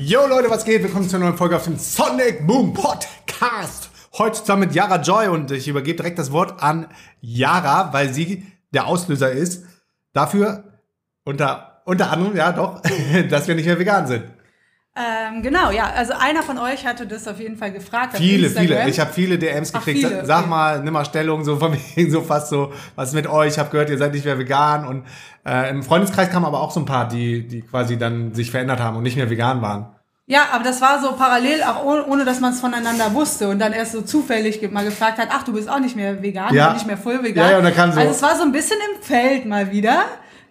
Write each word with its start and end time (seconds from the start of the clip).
Yo 0.00 0.26
Leute, 0.26 0.50
was 0.50 0.64
geht? 0.64 0.82
Willkommen 0.82 1.08
zu 1.08 1.16
einer 1.16 1.26
neuen 1.26 1.38
Folge 1.38 1.54
auf 1.54 1.64
dem 1.64 1.78
Sonic 1.78 2.44
Boom 2.46 2.74
Podcast. 2.74 3.90
Heute 4.18 4.40
zusammen 4.40 4.60
mit 4.66 4.74
Yara 4.74 5.00
Joy 5.00 5.28
und 5.28 5.52
ich 5.52 5.68
übergebe 5.68 5.96
direkt 5.98 6.18
das 6.18 6.32
Wort 6.32 6.62
an 6.62 6.88
Yara, 7.20 7.92
weil 7.92 8.12
sie 8.12 8.44
der 8.72 8.86
Auslöser 8.86 9.30
ist 9.30 9.64
dafür, 10.12 10.64
unter, 11.24 11.82
unter 11.84 12.10
anderem, 12.10 12.34
ja 12.34 12.50
doch, 12.50 12.82
dass 13.30 13.46
wir 13.46 13.54
nicht 13.54 13.66
mehr 13.66 13.78
vegan 13.78 14.06
sind. 14.08 14.24
Ähm, 14.96 15.42
genau, 15.42 15.72
ja. 15.72 15.90
Also 15.96 16.12
einer 16.16 16.42
von 16.44 16.56
euch 16.56 16.86
hatte 16.86 17.04
das 17.06 17.26
auf 17.26 17.40
jeden 17.40 17.56
Fall 17.56 17.72
gefragt. 17.72 18.16
Viele, 18.16 18.48
viele. 18.48 18.88
Ich 18.88 19.00
habe 19.00 19.12
viele 19.12 19.38
DMs 19.38 19.72
Ach, 19.74 19.80
gekriegt. 19.84 20.06
viele, 20.06 20.24
Sag 20.24 20.40
okay. 20.42 20.48
mal, 20.48 20.80
nimm 20.84 20.92
mal 20.92 21.04
Stellung, 21.04 21.42
so 21.44 21.56
von 21.56 21.76
wegen, 21.96 22.10
so 22.12 22.20
fast 22.22 22.48
so, 22.48 22.72
was 22.94 23.08
ist 23.08 23.14
mit 23.14 23.26
euch? 23.26 23.54
Ich 23.54 23.58
habe 23.58 23.70
gehört, 23.70 23.90
ihr 23.90 23.98
seid 23.98 24.12
nicht 24.12 24.24
mehr 24.24 24.38
vegan. 24.38 24.86
Und 24.86 25.04
äh, 25.44 25.68
im 25.70 25.82
Freundeskreis 25.82 26.30
kamen 26.30 26.46
aber 26.46 26.60
auch 26.60 26.70
so 26.70 26.78
ein 26.78 26.86
paar, 26.86 27.08
die, 27.08 27.46
die 27.46 27.62
quasi 27.62 27.98
dann 27.98 28.34
sich 28.34 28.52
verändert 28.52 28.78
haben 28.78 28.96
und 28.96 29.02
nicht 29.02 29.16
mehr 29.16 29.28
vegan 29.28 29.60
waren. 29.62 29.86
Ja, 30.26 30.42
aber 30.52 30.62
das 30.64 30.80
war 30.80 31.02
so 31.02 31.12
parallel, 31.16 31.64
auch 31.64 31.84
ohne, 31.84 32.06
ohne 32.06 32.24
dass 32.24 32.40
man 32.40 32.52
es 32.52 32.60
voneinander 32.60 33.12
wusste 33.12 33.48
und 33.50 33.58
dann 33.58 33.72
erst 33.74 33.92
so 33.92 34.00
zufällig 34.00 34.62
mal 34.72 34.84
gefragt 34.84 35.18
hat, 35.18 35.28
ach, 35.30 35.42
du 35.42 35.52
bist 35.52 35.68
auch 35.68 35.80
nicht 35.80 35.96
mehr 35.96 36.22
vegan, 36.22 36.54
Ja. 36.54 36.72
nicht 36.72 36.86
mehr 36.86 36.96
voll 36.96 37.22
vegan. 37.22 37.44
Ja, 37.44 37.50
ja, 37.50 37.58
und 37.58 37.64
dann 37.64 37.74
kam 37.74 37.92
so- 37.92 37.98
Also 38.00 38.12
es 38.12 38.22
war 38.22 38.34
so 38.36 38.42
ein 38.42 38.52
bisschen 38.52 38.78
im 38.94 39.02
Feld 39.02 39.44
mal 39.44 39.70
wieder. 39.70 40.04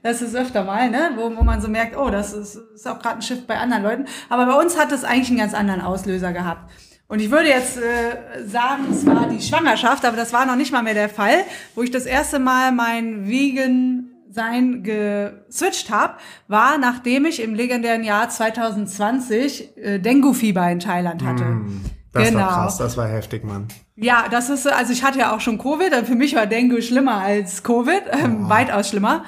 Das 0.03 0.21
ist 0.21 0.35
öfter 0.35 0.65
mal, 0.65 0.89
ne? 0.89 1.11
wo, 1.15 1.35
wo 1.35 1.43
man 1.43 1.61
so 1.61 1.69
merkt, 1.69 1.97
oh, 1.97 2.09
das 2.09 2.33
ist, 2.33 2.55
ist 2.75 2.87
auch 2.87 2.99
gerade 2.99 3.15
ein 3.15 3.21
Shift 3.21 3.47
bei 3.47 3.57
anderen 3.57 3.83
Leuten. 3.83 4.05
Aber 4.29 4.45
bei 4.45 4.61
uns 4.61 4.77
hat 4.77 4.91
es 4.91 5.05
eigentlich 5.05 5.29
einen 5.29 5.39
ganz 5.39 5.53
anderen 5.53 5.81
Auslöser 5.81 6.33
gehabt. 6.33 6.69
Und 7.07 7.19
ich 7.19 7.31
würde 7.31 7.47
jetzt 7.47 7.77
äh, 7.77 8.45
sagen, 8.45 8.85
es 8.91 9.05
war 9.05 9.27
die 9.27 9.41
Schwangerschaft, 9.41 10.03
aber 10.03 10.17
das 10.17 10.33
war 10.33 10.45
noch 10.45 10.55
nicht 10.55 10.71
mal 10.71 10.83
mehr 10.83 10.93
der 10.93 11.09
Fall, 11.09 11.45
wo 11.73 11.83
ich 11.83 11.91
das 11.91 12.05
erste 12.05 12.39
Mal 12.39 12.71
mein 12.71 13.27
Vegan 13.27 14.09
sein 14.29 14.83
geswitcht 14.83 15.91
habe, 15.91 16.15
war 16.47 16.77
nachdem 16.77 17.25
ich 17.25 17.41
im 17.41 17.53
legendären 17.53 18.03
Jahr 18.03 18.29
2020 18.29 19.77
äh, 19.77 19.99
Dengue-Fieber 19.99 20.69
in 20.71 20.79
Thailand 20.79 21.23
hatte. 21.23 21.45
Hm, 21.45 21.81
Das 22.11 22.29
genau. 22.29 22.39
war 22.41 22.49
krass, 22.49 22.77
das 22.77 22.97
war 22.97 23.07
heftig, 23.07 23.43
Mann. 23.43 23.67
Ja, 23.95 24.25
das 24.29 24.49
ist, 24.49 24.67
also 24.67 24.91
ich 24.91 25.03
hatte 25.03 25.19
ja 25.19 25.35
auch 25.35 25.39
schon 25.39 25.59
Covid, 25.59 25.95
und 25.95 26.07
für 26.07 26.15
mich 26.15 26.35
war 26.35 26.47
Dengue 26.47 26.81
schlimmer 26.81 27.21
als 27.21 27.63
Covid, 27.63 28.03
ähm, 28.11 28.49
weitaus 28.49 28.89
schlimmer. 28.89 29.23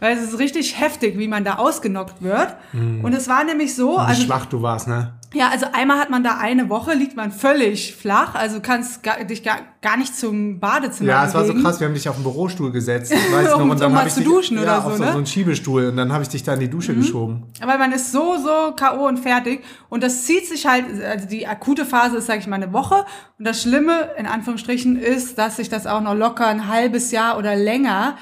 Weil 0.00 0.16
es 0.16 0.22
ist 0.22 0.38
richtig 0.38 0.80
heftig, 0.80 1.18
wie 1.18 1.28
man 1.28 1.44
da 1.44 1.56
ausgenockt 1.56 2.22
wird. 2.22 2.56
Und 2.72 3.12
es 3.12 3.28
war 3.28 3.44
nämlich 3.44 3.74
so, 3.74 3.94
Wie 3.94 4.00
also 4.00 4.22
schwach 4.22 4.46
du 4.46 4.62
warst, 4.62 4.88
ne? 4.88 5.14
ja, 5.34 5.50
also 5.50 5.66
einmal 5.72 5.98
hat 5.98 6.08
man 6.08 6.24
da 6.24 6.38
eine 6.38 6.70
Woche, 6.70 6.94
liegt 6.94 7.14
man 7.14 7.32
völlig 7.32 7.94
flach, 7.94 8.34
also 8.34 8.60
kannst 8.60 9.02
gar, 9.02 9.22
dich 9.24 9.42
gar, 9.42 9.58
gar 9.82 9.98
nicht 9.98 10.16
zum 10.16 10.58
Badezimmer 10.58 11.10
Ja, 11.10 11.26
es 11.26 11.34
war 11.34 11.44
so 11.44 11.52
krass, 11.52 11.80
wir 11.80 11.86
haben 11.86 11.92
dich 11.92 12.08
auf 12.08 12.14
den 12.16 12.22
Bürostuhl 12.22 12.72
gesetzt, 12.72 13.12
ich 13.12 13.32
weiß 13.32 13.52
Um- 13.52 13.60
noch, 13.66 13.72
und 13.72 13.80
dann 13.80 13.88
um 13.88 13.94
mal 13.94 14.06
ich 14.06 14.14
zu 14.14 14.20
dich, 14.20 14.28
duschen 14.28 14.56
ja, 14.56 14.62
oder 14.62 14.78
auf 14.78 14.92
so, 14.92 14.96
so, 14.96 15.04
ne? 15.04 15.10
so 15.12 15.16
einen 15.18 15.26
Schiebestuhl 15.26 15.88
und 15.88 15.98
dann 15.98 16.12
habe 16.12 16.22
ich 16.22 16.30
dich 16.30 16.44
da 16.44 16.54
in 16.54 16.60
die 16.60 16.70
Dusche 16.70 16.94
geschoben. 16.94 17.44
Aber 17.60 17.76
man 17.76 17.92
ist 17.92 18.10
so, 18.10 18.36
so 18.38 18.72
K.O. 18.74 19.06
und 19.06 19.18
fertig. 19.18 19.62
Und 19.90 20.02
das 20.02 20.24
zieht 20.24 20.46
sich 20.46 20.66
halt, 20.66 20.84
also 21.04 21.28
die 21.28 21.46
akute 21.46 21.84
Phase 21.84 22.16
ist, 22.16 22.26
sage 22.26 22.38
ich 22.38 22.46
mal, 22.46 22.56
eine 22.56 22.72
Woche. 22.72 23.04
Und 23.38 23.46
das 23.46 23.62
Schlimme, 23.62 24.10
in 24.16 24.26
Anführungsstrichen, 24.26 24.96
ist, 24.96 25.36
dass 25.36 25.56
sich 25.56 25.68
das 25.68 25.86
auch 25.86 26.00
noch 26.00 26.14
locker 26.14 26.46
ein 26.46 26.68
halbes 26.68 27.10
Jahr 27.10 27.36
oder 27.38 27.54
länger 27.54 28.16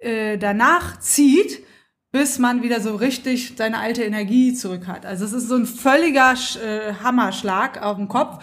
äh, 0.00 0.38
danach 0.38 0.98
zieht, 1.00 1.64
bis 2.10 2.38
man 2.38 2.62
wieder 2.62 2.80
so 2.80 2.96
richtig 2.96 3.54
seine 3.58 3.78
alte 3.78 4.02
Energie 4.02 4.54
zurück 4.54 4.86
hat. 4.86 5.04
Also 5.04 5.24
es 5.26 5.32
ist 5.32 5.48
so 5.48 5.56
ein 5.56 5.66
völliger 5.66 6.32
äh, 6.32 6.94
Hammerschlag 7.04 7.82
auf 7.82 7.96
den 7.96 8.08
Kopf. 8.08 8.42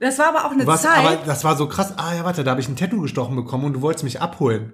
Das 0.00 0.18
war 0.18 0.28
aber 0.28 0.44
auch 0.44 0.50
eine 0.52 0.66
Was, 0.66 0.82
Zeit. 0.82 0.98
aber 0.98 1.16
das 1.24 1.42
war 1.44 1.56
so 1.56 1.66
krass. 1.66 1.94
Ah 1.96 2.14
ja, 2.14 2.24
warte, 2.24 2.44
da 2.44 2.50
habe 2.50 2.60
ich 2.60 2.68
ein 2.68 2.76
Tattoo 2.76 3.00
gestochen 3.00 3.36
bekommen 3.36 3.64
und 3.64 3.72
du 3.72 3.80
wolltest 3.80 4.04
mich 4.04 4.20
abholen. 4.20 4.72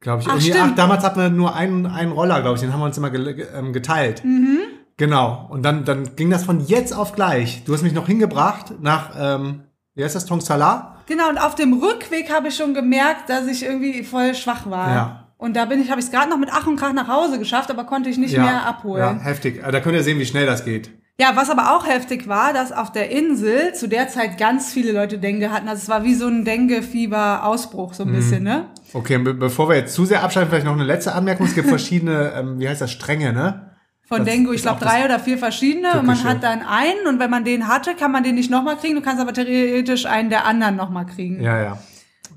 Glaube 0.00 0.22
ich. 0.22 0.28
Ach, 0.28 0.34
Irgendwie- 0.34 0.52
stimmt. 0.52 0.78
damals 0.78 1.02
hatten 1.02 1.18
wir 1.18 1.28
nur 1.30 1.56
einen, 1.56 1.86
einen 1.86 2.12
Roller, 2.12 2.40
glaube 2.40 2.54
ich, 2.54 2.60
den 2.60 2.72
haben 2.72 2.80
wir 2.80 2.86
uns 2.86 2.98
immer 2.98 3.10
ge- 3.10 3.46
ähm, 3.56 3.72
geteilt. 3.72 4.24
Mhm. 4.24 4.58
Genau. 4.98 5.46
Und 5.50 5.62
dann, 5.64 5.84
dann 5.84 6.14
ging 6.16 6.30
das 6.30 6.44
von 6.44 6.60
jetzt 6.64 6.92
auf 6.94 7.14
gleich. 7.14 7.64
Du 7.64 7.74
hast 7.74 7.82
mich 7.82 7.92
noch 7.92 8.06
hingebracht 8.06 8.74
nach, 8.80 9.10
ähm, 9.18 9.64
wie 9.94 10.04
heißt 10.04 10.14
das, 10.14 10.26
Tongsalar? 10.26 11.02
Genau, 11.06 11.28
und 11.30 11.38
auf 11.38 11.54
dem 11.56 11.72
Rückweg 11.82 12.32
habe 12.32 12.48
ich 12.48 12.56
schon 12.56 12.74
gemerkt, 12.74 13.28
dass 13.28 13.46
ich 13.46 13.64
irgendwie 13.64 14.04
voll 14.04 14.34
schwach 14.34 14.70
war. 14.70 14.94
Ja. 14.94 15.25
Und 15.38 15.54
da 15.56 15.66
bin 15.66 15.80
ich, 15.82 15.90
habe 15.90 16.00
ich 16.00 16.06
es 16.06 16.12
gerade 16.12 16.30
noch 16.30 16.38
mit 16.38 16.48
Ach 16.52 16.66
und 16.66 16.76
Krach 16.76 16.92
nach 16.94 17.08
Hause 17.08 17.38
geschafft, 17.38 17.70
aber 17.70 17.84
konnte 17.84 18.08
ich 18.08 18.16
nicht 18.16 18.36
mehr 18.36 18.44
Ja, 18.46 18.60
abholen. 18.62 19.20
heftig. 19.20 19.62
Ah, 19.64 19.70
Da 19.70 19.80
könnt 19.80 19.94
ihr 19.94 20.02
sehen, 20.02 20.18
wie 20.18 20.24
schnell 20.26 20.46
das 20.46 20.64
geht. 20.64 20.90
Ja. 21.18 21.32
was 21.34 21.48
aber 21.48 21.74
auch 21.74 21.86
heftig 21.86 22.28
war, 22.28 22.52
dass 22.52 22.72
auf 22.72 22.92
der 22.92 23.10
Insel 23.10 23.72
zu 23.74 23.86
der 23.88 24.08
Zeit 24.08 24.36
ganz 24.36 24.70
viele 24.70 24.92
Leute 24.92 25.16
Dengue 25.18 25.50
hatten. 25.50 25.66
Also 25.66 25.82
es 25.82 25.88
war 25.88 26.04
wie 26.04 26.14
so 26.14 26.26
ein 26.26 26.44
Dengue-Fieber-Ausbruch, 26.44 27.94
so 27.94 28.02
ein 28.04 28.10
Mhm. 28.10 28.14
bisschen, 28.16 28.42
ne? 28.42 28.66
Okay, 28.92 29.18
be 29.18 29.34
bevor 29.34 29.68
wir 29.68 29.76
jetzt 29.76 29.94
zu 29.94 30.04
sehr 30.04 30.22
abschalten, 30.22 30.50
vielleicht 30.50 30.66
noch 30.66 30.74
eine 30.74 30.84
letzte 30.84 31.14
Anmerkung. 31.14 31.46
Es 31.46 31.54
gibt 31.54 31.68
verschiedene, 31.68 32.32
ähm, 32.36 32.58
wie 32.60 32.68
heißt 32.68 32.80
das, 32.80 32.92
Stränge, 32.92 33.32
ne? 33.32 33.70
Von 34.06 34.18
Das 34.18 34.28
Dengue, 34.28 34.54
ich 34.54 34.62
glaube 34.62 34.78
drei 34.84 35.04
oder 35.04 35.18
vier 35.18 35.36
verschiedene. 35.36 35.98
Und 35.98 36.06
man 36.06 36.22
hat 36.22 36.42
dann 36.42 36.60
einen 36.62 37.06
und 37.08 37.18
wenn 37.18 37.30
man 37.30 37.44
den 37.44 37.66
hatte, 37.66 37.94
kann 37.94 38.12
man 38.12 38.22
den 38.22 38.36
nicht 38.36 38.50
nochmal 38.50 38.76
kriegen. 38.76 38.94
Du 38.94 39.00
kannst 39.02 39.20
aber 39.20 39.32
theoretisch 39.32 40.06
einen 40.06 40.30
der 40.30 40.46
anderen 40.46 40.76
nochmal 40.76 41.06
kriegen. 41.06 41.40
Ja, 41.42 41.60
ja. 41.60 41.78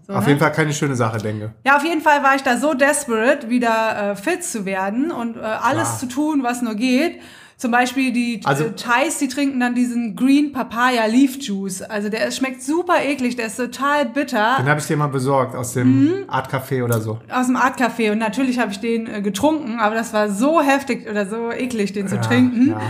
So, 0.09 0.15
Auf 0.15 0.23
ne? 0.23 0.29
jeden 0.29 0.39
Fall 0.39 0.51
keine 0.51 0.73
schöne 0.73 0.95
Sache, 0.95 1.19
denke. 1.19 1.51
Ja, 1.63 1.77
auf 1.77 1.83
jeden 1.83 2.01
Fall 2.01 2.23
war 2.23 2.33
ich 2.35 2.41
da 2.41 2.57
so 2.57 2.73
desperate, 2.73 3.47
wieder 3.51 4.13
äh, 4.13 4.15
fit 4.15 4.43
zu 4.43 4.65
werden 4.65 5.11
und 5.11 5.37
äh, 5.37 5.41
alles 5.41 5.83
Klar. 5.89 5.99
zu 5.99 6.07
tun, 6.07 6.41
was 6.41 6.63
nur 6.63 6.73
geht. 6.73 7.19
Zum 7.57 7.69
Beispiel 7.69 8.11
die 8.11 8.41
Also- 8.43 8.63
äh, 8.63 8.71
Thais, 8.71 9.19
die 9.19 9.27
trinken 9.27 9.59
dann 9.59 9.75
diesen 9.75 10.15
Green 10.15 10.51
Papaya 10.51 11.05
Leaf 11.05 11.37
Juice. 11.39 11.83
Also 11.83 12.09
der 12.09 12.31
schmeckt 12.31 12.63
super 12.63 13.03
eklig, 13.03 13.35
der 13.35 13.45
ist 13.47 13.57
total 13.57 14.07
bitter 14.07 14.55
Den 14.59 14.67
habe 14.67 14.79
ich 14.79 14.87
dir 14.87 14.97
mal 14.97 15.07
besorgt 15.09 15.55
aus 15.55 15.73
dem 15.73 16.05
Mhm. 16.05 16.13
Art 16.27 16.51
Café 16.51 16.83
oder 16.83 16.99
so. 17.01 17.19
aus 17.29 17.45
dem 17.45 17.55
Art 17.57 17.79
Café. 17.79 18.11
Und 18.11 18.17
natürlich 18.17 18.57
habe 18.57 18.71
ich 18.71 18.79
den 18.79 19.05
äh, 19.05 19.21
getrunken, 19.21 19.79
aber 19.79 19.93
das 19.93 20.11
war 20.11 20.29
so 20.31 20.59
heftig 20.59 21.07
oder 21.07 21.27
so 21.27 21.51
eklig, 21.51 21.93
den 21.93 22.07
zu 22.07 22.15
Ja, 22.15 22.21
trinken. 22.21 22.69
Ja. 22.71 22.81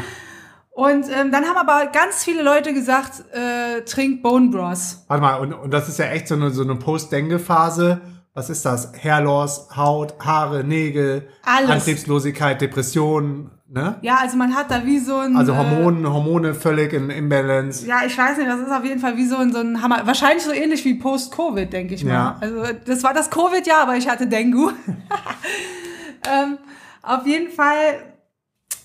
Und 0.79 1.07
ähm, 1.13 1.29
dann 1.29 1.44
haben 1.44 1.57
aber 1.57 1.88
ganz 1.88 2.23
viele 2.23 2.41
Leute 2.41 2.73
gesagt, 2.73 3.25
äh, 3.34 3.81
trink 3.81 4.23
Bone 4.23 4.50
Bros. 4.50 5.03
Warte 5.09 5.22
mal, 5.22 5.35
und, 5.35 5.51
und 5.51 5.72
das 5.72 5.90
ist 5.90 6.00
ja 6.00 6.06
echt 6.06 6.29
so 6.29 6.35
eine, 6.35 6.51
so 6.51 6.63
eine 6.63 6.75
Post-Dengue-Phase. 6.75 8.00
Was 8.34 8.50
ist 8.50 8.66
das? 8.66 8.94
Hairloss, 9.03 9.75
Haut, 9.75 10.16
Haare, 10.22 10.63
Nägel, 10.63 11.28
Alles. 11.44 11.69
Antriebslosigkeit, 11.69 12.62
Depressionen, 12.62 13.51
ne? 13.67 13.97
Ja, 14.03 14.19
also 14.22 14.38
man 14.38 14.56
hat 14.56 14.72
da 14.72 14.85
wie 14.85 15.00
so 15.00 15.17
ein... 15.17 15.35
Also 15.35 15.51
äh, 15.51 15.57
Hormone, 15.57 16.13
Hormone 16.13 16.53
völlig 16.53 16.94
in 16.94 17.09
Imbalance. 17.09 17.85
Ja, 17.85 18.03
ich 18.07 18.17
weiß 18.17 18.38
nicht, 18.38 18.47
das 18.50 18.61
ist 18.61 18.72
auf 18.72 18.85
jeden 18.85 19.01
Fall 19.01 19.17
wie 19.17 19.28
so 19.28 19.35
ein, 19.35 19.51
so 19.51 19.59
ein 19.59 19.81
Hammer. 19.81 20.07
Wahrscheinlich 20.07 20.44
so 20.44 20.53
ähnlich 20.53 20.85
wie 20.85 20.94
Post-Covid, 20.94 21.73
denke 21.73 21.96
ich 21.96 22.06
mal. 22.06 22.13
Ja. 22.13 22.38
Also 22.40 22.63
das 22.85 23.03
war 23.03 23.13
das 23.13 23.29
Covid-Jahr, 23.29 23.81
aber 23.81 23.97
ich 23.97 24.07
hatte 24.07 24.28
Dengue. 24.28 24.72
ähm, 26.25 26.57
auf 27.01 27.28
jeden 27.28 27.51
Fall 27.51 28.00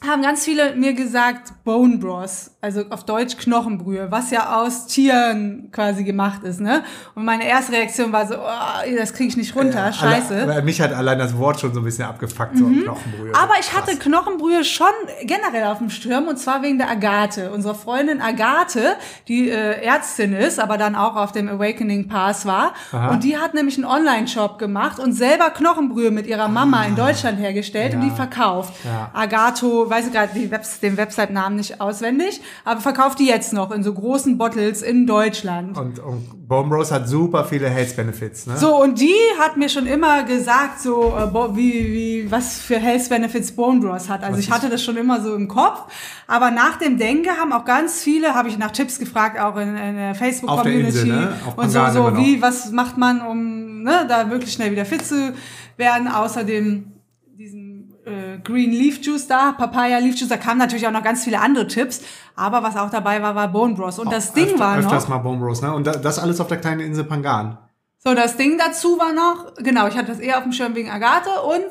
haben 0.06 0.22
ganz 0.22 0.44
viele 0.44 0.74
mir 0.76 0.94
gesagt 0.94 1.64
Bone 1.64 1.98
Bros, 1.98 2.53
also 2.64 2.82
auf 2.88 3.04
Deutsch 3.04 3.36
Knochenbrühe, 3.36 4.10
was 4.10 4.30
ja 4.30 4.56
aus 4.56 4.86
Tieren 4.86 5.68
quasi 5.70 6.02
gemacht 6.02 6.42
ist, 6.44 6.60
ne? 6.62 6.82
Und 7.14 7.26
meine 7.26 7.46
erste 7.46 7.72
Reaktion 7.72 8.10
war 8.10 8.26
so, 8.26 8.36
oh, 8.36 8.96
das 8.98 9.12
kriege 9.12 9.28
ich 9.28 9.36
nicht 9.36 9.54
runter, 9.54 9.92
scheiße. 9.92 10.34
Alle, 10.50 10.62
mich 10.62 10.80
hat 10.80 10.94
allein 10.94 11.18
das 11.18 11.36
Wort 11.36 11.60
schon 11.60 11.74
so 11.74 11.80
ein 11.80 11.84
bisschen 11.84 12.06
abgefuckt, 12.06 12.56
so 12.56 12.64
Knochenbrühe. 12.64 13.28
Mhm. 13.28 13.34
Aber 13.34 13.52
ich 13.60 13.76
hatte 13.76 13.96
Knochenbrühe 13.98 14.64
schon 14.64 14.86
generell 15.24 15.64
auf 15.64 15.76
dem 15.78 15.90
Sturm 15.90 16.26
und 16.26 16.38
zwar 16.38 16.62
wegen 16.62 16.78
der 16.78 16.88
Agathe. 16.88 17.50
Unsere 17.50 17.74
Freundin 17.74 18.22
Agathe, 18.22 18.96
die 19.28 19.50
äh, 19.50 19.82
Ärztin 19.84 20.32
ist, 20.32 20.58
aber 20.58 20.78
dann 20.78 20.94
auch 20.94 21.16
auf 21.16 21.32
dem 21.32 21.50
Awakening 21.50 22.08
Pass 22.08 22.46
war. 22.46 22.72
Aha. 22.92 23.10
Und 23.10 23.24
die 23.24 23.36
hat 23.36 23.52
nämlich 23.52 23.76
einen 23.76 23.84
Online-Shop 23.84 24.58
gemacht 24.58 24.98
und 24.98 25.12
selber 25.12 25.50
Knochenbrühe 25.50 26.10
mit 26.10 26.26
ihrer 26.26 26.48
Mama 26.48 26.82
in 26.84 26.96
Deutschland 26.96 27.38
hergestellt 27.38 27.92
und 27.94 28.00
Ja. 28.02 28.08
die 28.08 28.16
verkauft. 28.16 28.72
Ja. 28.84 29.10
Agatho, 29.12 29.90
weiß 29.90 30.06
ich 30.06 30.12
gerade 30.14 30.30
den 30.32 30.96
Website-Namen 30.96 31.56
nicht 31.56 31.80
auswendig, 31.82 32.40
aber 32.64 32.80
verkauft 32.80 33.18
die 33.18 33.26
jetzt 33.26 33.52
noch 33.52 33.70
in 33.70 33.82
so 33.82 33.92
großen 33.92 34.38
Bottles 34.38 34.82
in 34.82 35.06
Deutschland. 35.06 35.76
Und, 35.76 35.98
und 35.98 36.48
Bone 36.48 36.68
Bros 36.68 36.92
hat 36.92 37.08
super 37.08 37.44
viele 37.44 37.68
Health 37.68 37.96
Benefits, 37.96 38.46
ne? 38.46 38.56
So, 38.56 38.80
und 38.80 39.00
die 39.00 39.14
hat 39.38 39.56
mir 39.56 39.68
schon 39.68 39.86
immer 39.86 40.24
gesagt, 40.24 40.80
so, 40.80 41.14
äh, 41.16 41.56
wie, 41.56 41.72
wie, 41.92 42.30
was 42.30 42.58
für 42.58 42.78
Health 42.78 43.08
Benefits 43.08 43.52
Bone 43.52 43.80
Bros 43.80 44.08
hat. 44.08 44.22
Also 44.22 44.38
Was 44.38 44.44
ich 44.44 44.50
hatte 44.50 44.68
das 44.68 44.82
schon 44.82 44.96
immer 44.96 45.20
so 45.20 45.34
im 45.34 45.48
Kopf. 45.48 45.82
Aber 46.26 46.50
nach 46.50 46.76
dem 46.76 46.98
Denke 46.98 47.30
haben 47.30 47.52
auch 47.52 47.64
ganz 47.64 48.02
viele, 48.02 48.34
habe 48.34 48.48
ich 48.48 48.58
nach 48.58 48.70
Tipps 48.70 48.98
gefragt, 48.98 49.38
auch 49.40 49.56
in, 49.56 49.76
in 49.76 49.96
der 49.96 50.10
Auf 50.10 50.18
der 50.18 50.26
Facebook-Community. 50.26 51.08
Ne? 51.08 51.32
Auf 51.46 51.58
Und 51.58 51.70
so, 51.70 51.80
so 51.92 52.10
noch. 52.10 52.18
wie, 52.18 52.40
was 52.40 52.70
macht 52.70 52.98
man, 52.98 53.20
um 53.20 53.82
ne, 53.82 54.06
da 54.08 54.30
wirklich 54.30 54.52
schnell 54.52 54.72
wieder 54.72 54.84
fit 54.84 55.04
zu 55.04 55.34
werden. 55.76 56.08
Außerdem 56.08 56.92
diesen 57.38 57.63
äh, 58.04 58.38
Green 58.42 58.70
Leaf 58.72 59.00
Juice 59.02 59.26
da, 59.26 59.52
Papaya 59.52 59.98
Leaf 59.98 60.16
Juice, 60.16 60.28
da 60.28 60.36
kamen 60.36 60.58
natürlich 60.58 60.86
auch 60.86 60.92
noch 60.92 61.02
ganz 61.02 61.24
viele 61.24 61.40
andere 61.40 61.66
Tipps. 61.66 62.02
Aber 62.36 62.62
was 62.62 62.76
auch 62.76 62.90
dabei 62.90 63.22
war, 63.22 63.34
war 63.34 63.48
Bone 63.48 63.74
Bros. 63.74 63.98
Und 63.98 64.12
das 64.12 64.32
Ding 64.32 64.46
Öfter, 64.46 64.58
war 64.58 64.76
noch... 64.76 64.84
Öfters 64.86 65.08
mal 65.08 65.18
Bone 65.18 65.38
Bros, 65.38 65.62
ne? 65.62 65.72
Und 65.74 65.86
da- 65.86 65.96
das 65.96 66.18
alles 66.18 66.40
auf 66.40 66.48
der 66.48 66.58
kleinen 66.58 66.80
Insel 66.80 67.04
Pangan. 67.04 67.58
So, 67.98 68.14
das 68.14 68.36
Ding 68.36 68.58
dazu 68.58 68.98
war 68.98 69.12
noch, 69.12 69.54
genau, 69.56 69.86
ich 69.88 69.96
hatte 69.96 70.08
das 70.08 70.18
eher 70.20 70.36
auf 70.36 70.42
dem 70.42 70.52
Schirm 70.52 70.74
wegen 70.74 70.90
Agathe 70.90 71.30
und 71.48 71.64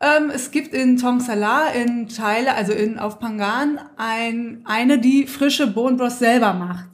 ähm, 0.00 0.30
es 0.32 0.50
gibt 0.52 0.74
in 0.74 0.96
Tongsalar 0.96 1.72
in 1.74 2.08
Teile, 2.08 2.54
also 2.54 2.72
in, 2.72 2.98
auf 2.98 3.18
Pangan, 3.18 3.80
ein, 3.96 4.62
eine, 4.64 4.98
die 4.98 5.26
frische 5.26 5.66
Bone 5.66 5.96
Broth 5.96 6.12
selber 6.12 6.52
macht. 6.52 6.84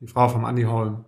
Die 0.00 0.06
Frau 0.06 0.28
vom 0.28 0.44
Andy 0.44 0.64
Holm. 0.64 1.04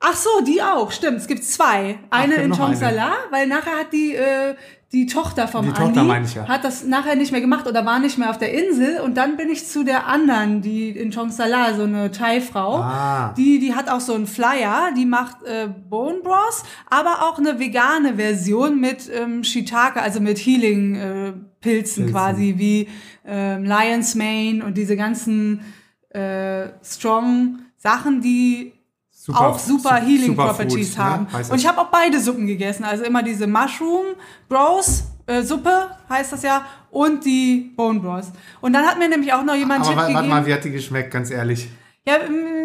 Ach 0.00 0.14
so, 0.14 0.30
die 0.46 0.62
auch, 0.62 0.92
stimmt. 0.92 1.18
Es 1.18 1.26
gibt 1.26 1.42
zwei. 1.42 1.98
Eine 2.10 2.34
gibt 2.34 2.44
in 2.44 2.52
eine. 2.52 2.56
Tongsala, 2.56 3.12
weil 3.30 3.48
nachher 3.48 3.80
hat 3.80 3.92
die, 3.92 4.14
äh, 4.14 4.54
die 4.92 5.06
Tochter 5.06 5.48
vom 5.48 5.64
Die 5.64 5.70
Andi, 5.72 5.82
Tochter 5.82 6.04
meine 6.04 6.24
ich 6.24 6.34
ja. 6.34 6.46
hat 6.46 6.62
das 6.62 6.84
nachher 6.84 7.16
nicht 7.16 7.32
mehr 7.32 7.40
gemacht 7.40 7.66
oder 7.66 7.84
war 7.84 7.98
nicht 7.98 8.16
mehr 8.16 8.30
auf 8.30 8.38
der 8.38 8.54
Insel. 8.54 9.00
Und 9.00 9.16
dann 9.16 9.36
bin 9.36 9.50
ich 9.50 9.66
zu 9.66 9.84
der 9.84 10.06
anderen, 10.06 10.62
die 10.62 10.90
in 10.90 11.10
Tongsala, 11.10 11.74
so 11.74 11.82
eine 11.82 12.12
Thai-Frau. 12.12 12.76
Ah. 12.76 13.34
Die, 13.36 13.58
die 13.58 13.74
hat 13.74 13.90
auch 13.90 14.00
so 14.00 14.14
einen 14.14 14.28
Flyer, 14.28 14.92
die 14.96 15.04
macht 15.04 15.42
äh, 15.42 15.68
Bone 15.68 16.20
Bros, 16.22 16.62
aber 16.88 17.28
auch 17.28 17.38
eine 17.38 17.58
vegane 17.58 18.14
Version 18.14 18.80
mit 18.80 19.10
ähm, 19.12 19.42
Shiitake, 19.42 20.00
also 20.00 20.20
mit 20.20 20.38
Healing-Pilzen 20.38 21.32
äh, 21.32 21.32
Pilzen 21.60 22.10
quasi, 22.10 22.54
wie 22.56 22.88
ähm, 23.26 23.64
Lion's 23.64 24.14
Mane 24.14 24.64
und 24.64 24.78
diese 24.78 24.96
ganzen 24.96 25.60
äh, 26.10 26.68
strong 26.84 27.58
Sachen, 27.76 28.20
die 28.20 28.77
Super- 29.28 29.40
auch 29.48 29.58
super 29.58 30.00
su- 30.00 30.06
Healing 30.06 30.26
Superfoods, 30.26 30.58
Properties 30.58 30.96
ne? 30.98 31.04
haben. 31.04 31.32
Heißt 31.32 31.50
Und 31.52 31.58
ich 31.58 31.66
habe 31.68 31.80
auch 31.80 31.86
beide 31.90 32.18
Suppen 32.20 32.46
gegessen. 32.46 32.84
Also 32.84 33.04
immer 33.04 33.22
diese 33.22 33.46
Mushroom 33.46 34.06
Bros 34.48 35.04
äh, 35.26 35.42
Suppe 35.42 35.90
heißt 36.08 36.32
das 36.32 36.42
ja 36.42 36.64
und 36.90 37.24
die 37.24 37.72
Bone 37.76 38.00
Bros. 38.00 38.32
Und 38.60 38.72
dann 38.72 38.86
hat 38.86 38.98
mir 38.98 39.08
nämlich 39.08 39.32
auch 39.34 39.44
noch 39.44 39.54
jemand 39.54 39.80
Aber 39.80 39.88
Tipp 39.90 39.96
warte 39.98 40.12
gegeben. 40.12 40.28
mal, 40.30 40.46
wie 40.46 40.52
hat 40.54 40.64
die 40.64 40.70
geschmeckt, 40.70 41.10
ganz 41.10 41.30
ehrlich? 41.30 41.68
Ja, 42.06 42.14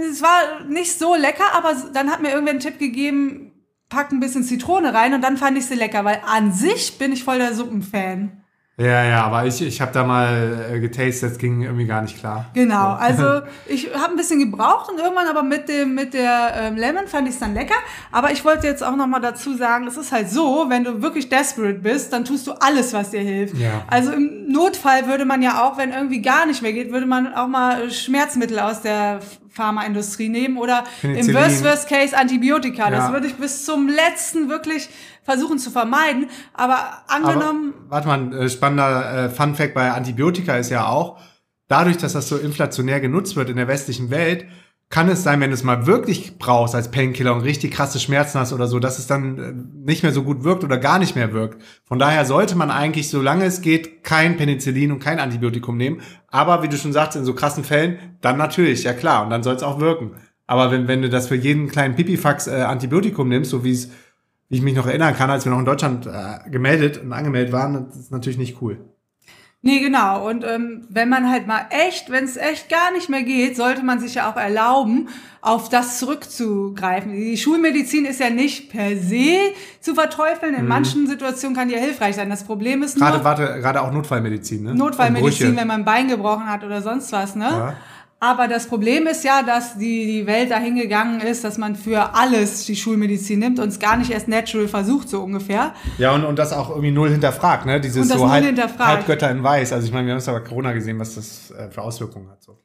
es 0.09 0.21
war 0.21 0.63
nicht 0.69 0.97
so 0.97 1.15
lecker, 1.15 1.43
aber 1.53 1.73
dann 1.93 2.09
hat 2.09 2.21
mir 2.21 2.29
irgendwer 2.29 2.51
einen 2.51 2.61
Tipp 2.61 2.79
gegeben, 2.79 3.51
pack 3.89 4.11
ein 4.13 4.21
bisschen 4.21 4.43
Zitrone 4.45 4.93
rein 4.93 5.13
und 5.13 5.21
dann 5.21 5.35
fand 5.35 5.57
ich 5.57 5.65
sie 5.65 5.75
lecker, 5.75 6.05
weil 6.05 6.21
an 6.25 6.53
sich 6.53 6.97
bin 6.97 7.11
ich 7.11 7.25
voll 7.25 7.39
der 7.39 7.53
Suppenfan. 7.53 8.42
Ja, 8.75 9.03
ja, 9.03 9.23
aber 9.25 9.45
ich, 9.45 9.61
ich 9.61 9.81
habe 9.81 9.91
da 9.91 10.03
mal 10.03 10.67
äh, 10.71 10.79
getastet, 10.79 11.31
das 11.31 11.37
ging 11.37 11.61
irgendwie 11.61 11.85
gar 11.85 12.01
nicht 12.01 12.17
klar. 12.17 12.47
Genau, 12.55 12.93
also 12.93 13.41
ich 13.67 13.93
habe 13.93 14.13
ein 14.13 14.15
bisschen 14.15 14.39
gebraucht 14.39 14.89
und 14.89 14.97
irgendwann 14.97 15.27
aber 15.27 15.43
mit 15.43 15.69
dem 15.69 15.93
mit 15.93 16.15
der 16.15 16.53
ähm, 16.55 16.75
Lemon 16.75 17.05
fand 17.05 17.27
ich 17.27 17.35
es 17.35 17.39
dann 17.39 17.53
lecker. 17.53 17.75
Aber 18.11 18.31
ich 18.31 18.43
wollte 18.43 18.65
jetzt 18.65 18.83
auch 18.83 18.95
noch 18.95 19.05
mal 19.05 19.19
dazu 19.19 19.55
sagen, 19.55 19.85
es 19.85 19.95
ist 19.95 20.11
halt 20.11 20.27
so, 20.27 20.65
wenn 20.69 20.83
du 20.83 21.03
wirklich 21.03 21.29
desperate 21.29 21.79
bist, 21.79 22.13
dann 22.13 22.25
tust 22.25 22.47
du 22.47 22.53
alles, 22.53 22.93
was 22.93 23.11
dir 23.11 23.21
hilft. 23.21 23.55
Ja. 23.57 23.83
Also 23.91 24.11
im 24.11 24.51
Notfall 24.51 25.05
würde 25.05 25.25
man 25.25 25.43
ja 25.43 25.63
auch, 25.63 25.77
wenn 25.77 25.91
irgendwie 25.91 26.23
gar 26.23 26.47
nicht 26.47 26.63
mehr 26.63 26.73
geht, 26.73 26.91
würde 26.91 27.05
man 27.05 27.31
auch 27.35 27.47
mal 27.47 27.91
Schmerzmittel 27.91 28.57
aus 28.59 28.81
der 28.81 29.19
Pharmaindustrie 29.53 30.29
nehmen 30.29 30.57
oder 30.57 30.83
im. 31.03 31.33
Worst 31.33 31.63
Worst 31.63 31.87
Case 31.87 32.17
Antibiotika. 32.17 32.89
Das 32.89 33.05
Ja. 33.07 33.13
würde 33.13 33.27
ich 33.27 33.35
bis 33.35 33.65
zum 33.65 33.87
letzten 33.87 34.49
wirklich 34.49 34.89
versuchen 35.23 35.59
zu 35.59 35.69
vermeiden. 35.71 36.27
Aber 36.53 37.03
angenommen, 37.07 37.73
Aber, 37.89 38.05
warte 38.05 38.07
mal, 38.07 38.33
äh, 38.45 38.49
spannender 38.49 39.25
äh, 39.25 39.29
Fun 39.29 39.55
Fact 39.55 39.73
bei 39.73 39.91
Antibiotika 39.91 40.57
ist 40.57 40.69
ja 40.71 40.87
auch, 40.87 41.19
dadurch, 41.67 41.97
dass 41.97 42.13
das 42.13 42.27
so 42.27 42.37
inflationär 42.37 42.99
genutzt 42.99 43.35
wird 43.35 43.49
in 43.49 43.55
der 43.57 43.67
westlichen 43.67 44.09
Welt, 44.09 44.45
kann 44.93 45.09
es 45.09 45.23
sein, 45.23 45.41
wenn 45.41 45.49
du 45.49 45.55
es 45.55 45.63
mal 45.63 45.87
wirklich 45.87 46.37
brauchst 46.37 46.75
als 46.75 46.91
Painkiller 46.91 47.33
und 47.33 47.41
richtig 47.41 47.71
krasse 47.71 47.97
Schmerzen 47.97 48.39
hast 48.39 48.53
oder 48.53 48.67
so, 48.67 48.77
dass 48.77 48.99
es 48.99 49.07
dann 49.07 49.39
äh, 49.39 49.53
nicht 49.87 50.03
mehr 50.03 50.11
so 50.11 50.21
gut 50.21 50.43
wirkt 50.43 50.63
oder 50.63 50.77
gar 50.77 50.99
nicht 50.99 51.15
mehr 51.15 51.33
wirkt. 51.33 51.63
Von 51.83 51.97
daher 51.97 52.25
sollte 52.25 52.55
man 52.55 52.69
eigentlich, 52.69 53.09
solange 53.09 53.43
es 53.45 53.61
geht, 53.61 54.03
kein 54.03 54.37
Penicillin 54.37 54.91
und 54.91 54.99
kein 54.99 55.17
Antibiotikum 55.17 55.77
nehmen. 55.77 56.01
Aber 56.27 56.61
wie 56.61 56.67
du 56.67 56.77
schon 56.77 56.93
sagst, 56.93 57.17
in 57.17 57.25
so 57.25 57.33
krassen 57.33 57.63
Fällen, 57.63 57.97
dann 58.21 58.37
natürlich, 58.37 58.83
ja 58.83 58.93
klar, 58.93 59.23
und 59.23 59.31
dann 59.31 59.41
soll 59.41 59.55
es 59.55 59.63
auch 59.63 59.79
wirken. 59.79 60.11
Aber 60.45 60.69
wenn, 60.69 60.87
wenn 60.87 61.01
du 61.01 61.09
das 61.09 61.27
für 61.27 61.35
jeden 61.37 61.69
kleinen 61.69 61.95
Pipifax 61.95 62.45
äh, 62.45 62.61
Antibiotikum 62.61 63.27
nimmst, 63.27 63.49
so 63.49 63.63
wie 63.63 63.71
es 63.71 63.89
wie 64.49 64.57
ich 64.57 64.61
mich 64.61 64.75
noch 64.75 64.85
erinnern 64.85 65.15
kann, 65.15 65.31
als 65.31 65.43
wir 65.43 65.51
noch 65.51 65.57
in 65.57 65.65
Deutschland 65.65 66.05
äh, 66.05 66.47
gemeldet 66.51 66.99
und 66.99 67.13
angemeldet 67.13 67.51
waren, 67.51 67.87
das 67.87 67.97
ist 67.97 68.11
natürlich 68.11 68.37
nicht 68.37 68.61
cool. 68.61 68.92
Nee, 69.65 69.79
genau. 69.79 70.27
Und 70.29 70.43
ähm, 70.43 70.81
wenn 70.89 71.07
man 71.07 71.29
halt 71.29 71.47
mal 71.47 71.65
echt, 71.69 72.11
wenn 72.11 72.25
es 72.25 72.35
echt 72.35 72.67
gar 72.67 72.91
nicht 72.91 73.07
mehr 73.07 73.23
geht, 73.23 73.55
sollte 73.55 73.81
man 73.81 73.97
sich 74.01 74.15
ja 74.15 74.29
auch 74.29 74.35
erlauben, 74.35 75.07
auf 75.39 75.69
das 75.69 75.99
zurückzugreifen. 75.99 77.13
Die 77.13 77.37
Schulmedizin 77.37 78.03
ist 78.03 78.19
ja 78.19 78.29
nicht 78.29 78.69
per 78.69 78.97
se 78.97 79.37
zu 79.79 79.95
verteufeln. 79.95 80.53
In 80.53 80.67
manchen 80.67 81.07
Situationen 81.07 81.55
kann 81.55 81.69
die 81.69 81.75
ja 81.75 81.79
hilfreich 81.79 82.15
sein. 82.15 82.29
Das 82.29 82.43
Problem 82.43 82.83
ist 82.83 82.97
nur 82.97 83.07
Gerade, 83.07 83.23
warte, 83.23 83.45
gerade 83.61 83.81
auch 83.81 83.93
Notfallmedizin, 83.93 84.63
ne? 84.63 84.75
Notfallmedizin, 84.75 85.55
wenn 85.55 85.67
man 85.67 85.81
ein 85.81 85.85
Bein 85.85 86.09
gebrochen 86.09 86.45
hat 86.49 86.65
oder 86.65 86.81
sonst 86.81 87.13
was, 87.13 87.35
ne? 87.35 87.45
Ja. 87.49 87.75
Aber 88.23 88.47
das 88.47 88.67
Problem 88.67 89.05
ist 89.05 89.25
ja, 89.25 89.43
dass 89.43 89.77
die, 89.77 90.05
die 90.05 90.25
Welt 90.25 90.49
dahin 90.49 90.77
gegangen 90.77 91.19
ist, 91.19 91.43
dass 91.43 91.57
man 91.57 91.75
für 91.75 92.15
alles 92.15 92.65
die 92.65 92.77
Schulmedizin 92.77 93.37
nimmt 93.37 93.59
und 93.59 93.67
es 93.67 93.79
gar 93.79 93.97
nicht 93.97 94.11
erst 94.11 94.29
natural 94.29 94.69
versucht, 94.69 95.09
so 95.09 95.19
ungefähr. 95.19 95.73
Ja, 95.97 96.13
und, 96.13 96.23
und 96.23 96.39
das 96.39 96.53
auch 96.53 96.69
irgendwie 96.69 96.91
null 96.91 97.09
hinterfragt, 97.09 97.65
ne? 97.65 97.81
Dieses 97.81 98.07
so 98.07 98.29
halb. 98.29 98.45
Halbgötter 98.79 99.29
in 99.29 99.43
Weiß. 99.43 99.73
Also 99.73 99.85
ich 99.85 99.91
meine, 99.91 100.07
wir 100.07 100.13
haben 100.13 100.19
es 100.19 100.29
aber 100.29 100.39
Corona 100.39 100.71
gesehen, 100.71 100.97
was 100.99 101.15
das 101.15 101.51
äh, 101.51 101.69
für 101.69 101.81
Auswirkungen 101.81 102.29
hat. 102.29 102.41
So. 102.41 102.57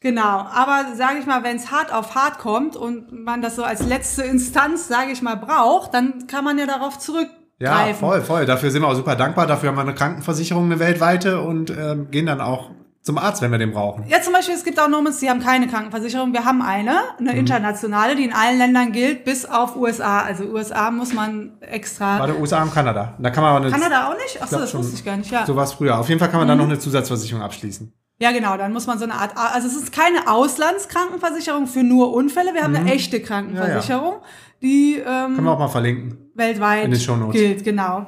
Genau, 0.00 0.20
aber 0.52 0.84
sage 0.94 1.20
ich 1.20 1.24
mal, 1.24 1.42
wenn 1.42 1.56
es 1.56 1.70
hart 1.70 1.90
auf 1.90 2.14
hart 2.14 2.38
kommt 2.38 2.76
und 2.76 3.10
man 3.24 3.40
das 3.40 3.56
so 3.56 3.62
als 3.62 3.86
letzte 3.86 4.24
Instanz, 4.24 4.88
sage 4.88 5.10
ich 5.10 5.22
mal, 5.22 5.36
braucht, 5.36 5.94
dann 5.94 6.26
kann 6.26 6.44
man 6.44 6.58
ja 6.58 6.66
darauf 6.66 6.98
zurückgreifen. 6.98 7.38
Ja, 7.60 7.94
voll, 7.94 8.20
voll. 8.20 8.44
Dafür 8.44 8.70
sind 8.70 8.82
wir 8.82 8.88
auch 8.88 8.94
super 8.94 9.16
dankbar. 9.16 9.46
Dafür 9.46 9.70
haben 9.70 9.76
wir 9.76 9.80
eine 9.80 9.94
Krankenversicherung, 9.94 10.66
eine 10.66 10.78
weltweite 10.78 11.40
und 11.40 11.70
ähm, 11.70 12.10
gehen 12.10 12.26
dann 12.26 12.42
auch 12.42 12.72
zum 13.08 13.16
Arzt, 13.18 13.40
wenn 13.42 13.50
wir 13.50 13.58
den 13.58 13.72
brauchen. 13.72 14.04
Ja, 14.06 14.20
zum 14.20 14.34
Beispiel, 14.34 14.54
es 14.54 14.62
gibt 14.64 14.78
auch 14.78 14.88
Nomens, 14.88 15.18
die 15.18 15.30
haben 15.30 15.40
keine 15.40 15.66
Krankenversicherung. 15.66 16.32
Wir 16.34 16.44
haben 16.44 16.60
eine, 16.62 16.98
eine 17.18 17.32
Mhm. 17.32 17.38
internationale, 17.38 18.14
die 18.16 18.24
in 18.24 18.32
allen 18.34 18.58
Ländern 18.58 18.92
gilt, 18.92 19.24
bis 19.24 19.46
auf 19.46 19.76
USA. 19.76 20.20
Also 20.20 20.44
USA 20.44 20.90
muss 20.90 21.14
man 21.14 21.56
extra. 21.62 22.18
Warte, 22.20 22.38
USA 22.38 22.62
und 22.62 22.72
Kanada. 22.74 23.14
Da 23.18 23.30
kann 23.30 23.42
man 23.42 23.56
aber 23.56 23.64
eine, 23.66 23.74
Kanada 23.74 24.08
auch 24.10 24.16
nicht? 24.16 24.40
Achso, 24.42 24.58
das 24.58 24.74
wusste 24.74 24.94
ich 24.94 25.04
gar 25.04 25.16
nicht, 25.16 25.30
ja. 25.30 25.46
so 25.46 25.56
war 25.56 25.64
es 25.64 25.72
früher. 25.72 25.98
Auf 25.98 26.08
jeden 26.08 26.18
Fall 26.20 26.28
kann 26.28 26.38
man 26.40 26.48
dann 26.48 26.58
noch 26.58 26.66
eine 26.66 26.78
Zusatzversicherung 26.78 27.42
abschließen. 27.42 27.92
Ja, 28.20 28.32
genau, 28.32 28.56
dann 28.56 28.72
muss 28.72 28.86
man 28.86 28.98
so 28.98 29.04
eine 29.04 29.14
Art, 29.14 29.32
also 29.36 29.68
es 29.68 29.76
ist 29.76 29.92
keine 29.92 30.28
Auslandskrankenversicherung 30.28 31.66
für 31.66 31.82
nur 31.82 32.12
Unfälle. 32.12 32.52
Wir 32.54 32.62
haben 32.64 32.74
eine 32.74 32.90
echte 32.92 33.20
Krankenversicherung, 33.20 34.16
die 34.62 34.96
ähm, 34.96 35.30
Mhm. 35.32 35.34
Können 35.36 35.46
wir 35.46 35.52
auch 35.52 35.58
mal 35.58 35.68
verlinken. 35.68 36.30
weltweit 36.34 36.84
in 36.84 36.90
den 36.90 37.00
Shownotes. 37.00 37.40
gilt, 37.40 37.64
genau. 37.64 38.06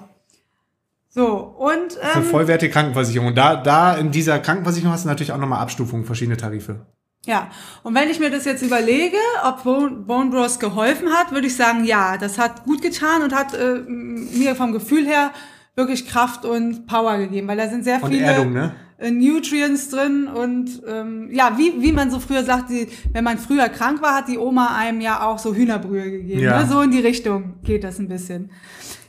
So, 1.12 1.36
und 1.36 1.98
ähm, 2.14 2.22
vollwertige 2.22 2.72
Krankenversicherung. 2.72 3.28
Und 3.28 3.34
da, 3.36 3.56
da 3.56 3.96
in 3.96 4.12
dieser 4.12 4.38
Krankenversicherung 4.38 4.92
hast 4.92 5.04
du 5.04 5.08
natürlich 5.08 5.32
auch 5.32 5.38
nochmal 5.38 5.60
Abstufungen, 5.60 6.04
verschiedene 6.04 6.36
Tarife. 6.36 6.86
ja, 7.26 7.50
und 7.82 7.96
wenn 7.96 8.08
ich 8.08 8.20
mir 8.20 8.30
das 8.30 8.44
jetzt 8.44 8.62
überlege, 8.62 9.16
ob 9.44 9.64
Bone, 9.64 10.30
Bros 10.30 10.60
geholfen 10.60 11.08
hat, 11.12 11.32
würde 11.32 11.48
ich 11.48 11.56
sagen, 11.56 11.84
ja, 11.84 12.16
das 12.16 12.38
hat 12.38 12.64
gut 12.64 12.80
getan 12.80 13.22
und 13.22 13.34
hat 13.34 13.54
äh, 13.54 13.80
mir 13.88 14.54
vom 14.54 14.72
Gefühl 14.72 15.04
her 15.04 15.32
wirklich 15.74 16.06
Kraft 16.06 16.44
und 16.44 16.86
Power 16.86 17.18
gegeben, 17.18 17.48
weil 17.48 17.56
da 17.56 17.68
sind 17.68 17.82
sehr 17.82 18.00
Und 18.02 18.12
viele 18.12 18.24
Erdung, 18.24 18.52
ne? 18.52 18.74
äh, 18.98 19.10
Nutrients 19.10 19.88
drin 19.88 20.28
und 20.28 20.82
ähm, 20.86 21.28
ja, 21.32 21.56
wie, 21.58 21.82
wie 21.82 21.90
man 21.90 22.12
so 22.12 22.20
früher 22.20 22.44
sagt, 22.44 22.70
die, 22.70 22.86
wenn 23.12 23.24
man 23.24 23.38
früher 23.38 23.68
krank 23.68 24.00
war, 24.00 24.14
hat 24.14 24.28
die 24.28 24.38
Oma 24.38 24.76
einem 24.76 25.00
ja 25.00 25.26
auch 25.26 25.40
so 25.40 25.54
Hühnerbrühe 25.54 26.10
gegeben. 26.10 26.42
Ja. 26.42 26.62
Ne? 26.62 26.68
So 26.68 26.82
in 26.82 26.92
die 26.92 27.00
Richtung 27.00 27.54
geht 27.64 27.82
das 27.82 27.98
ein 27.98 28.08
bisschen. 28.08 28.50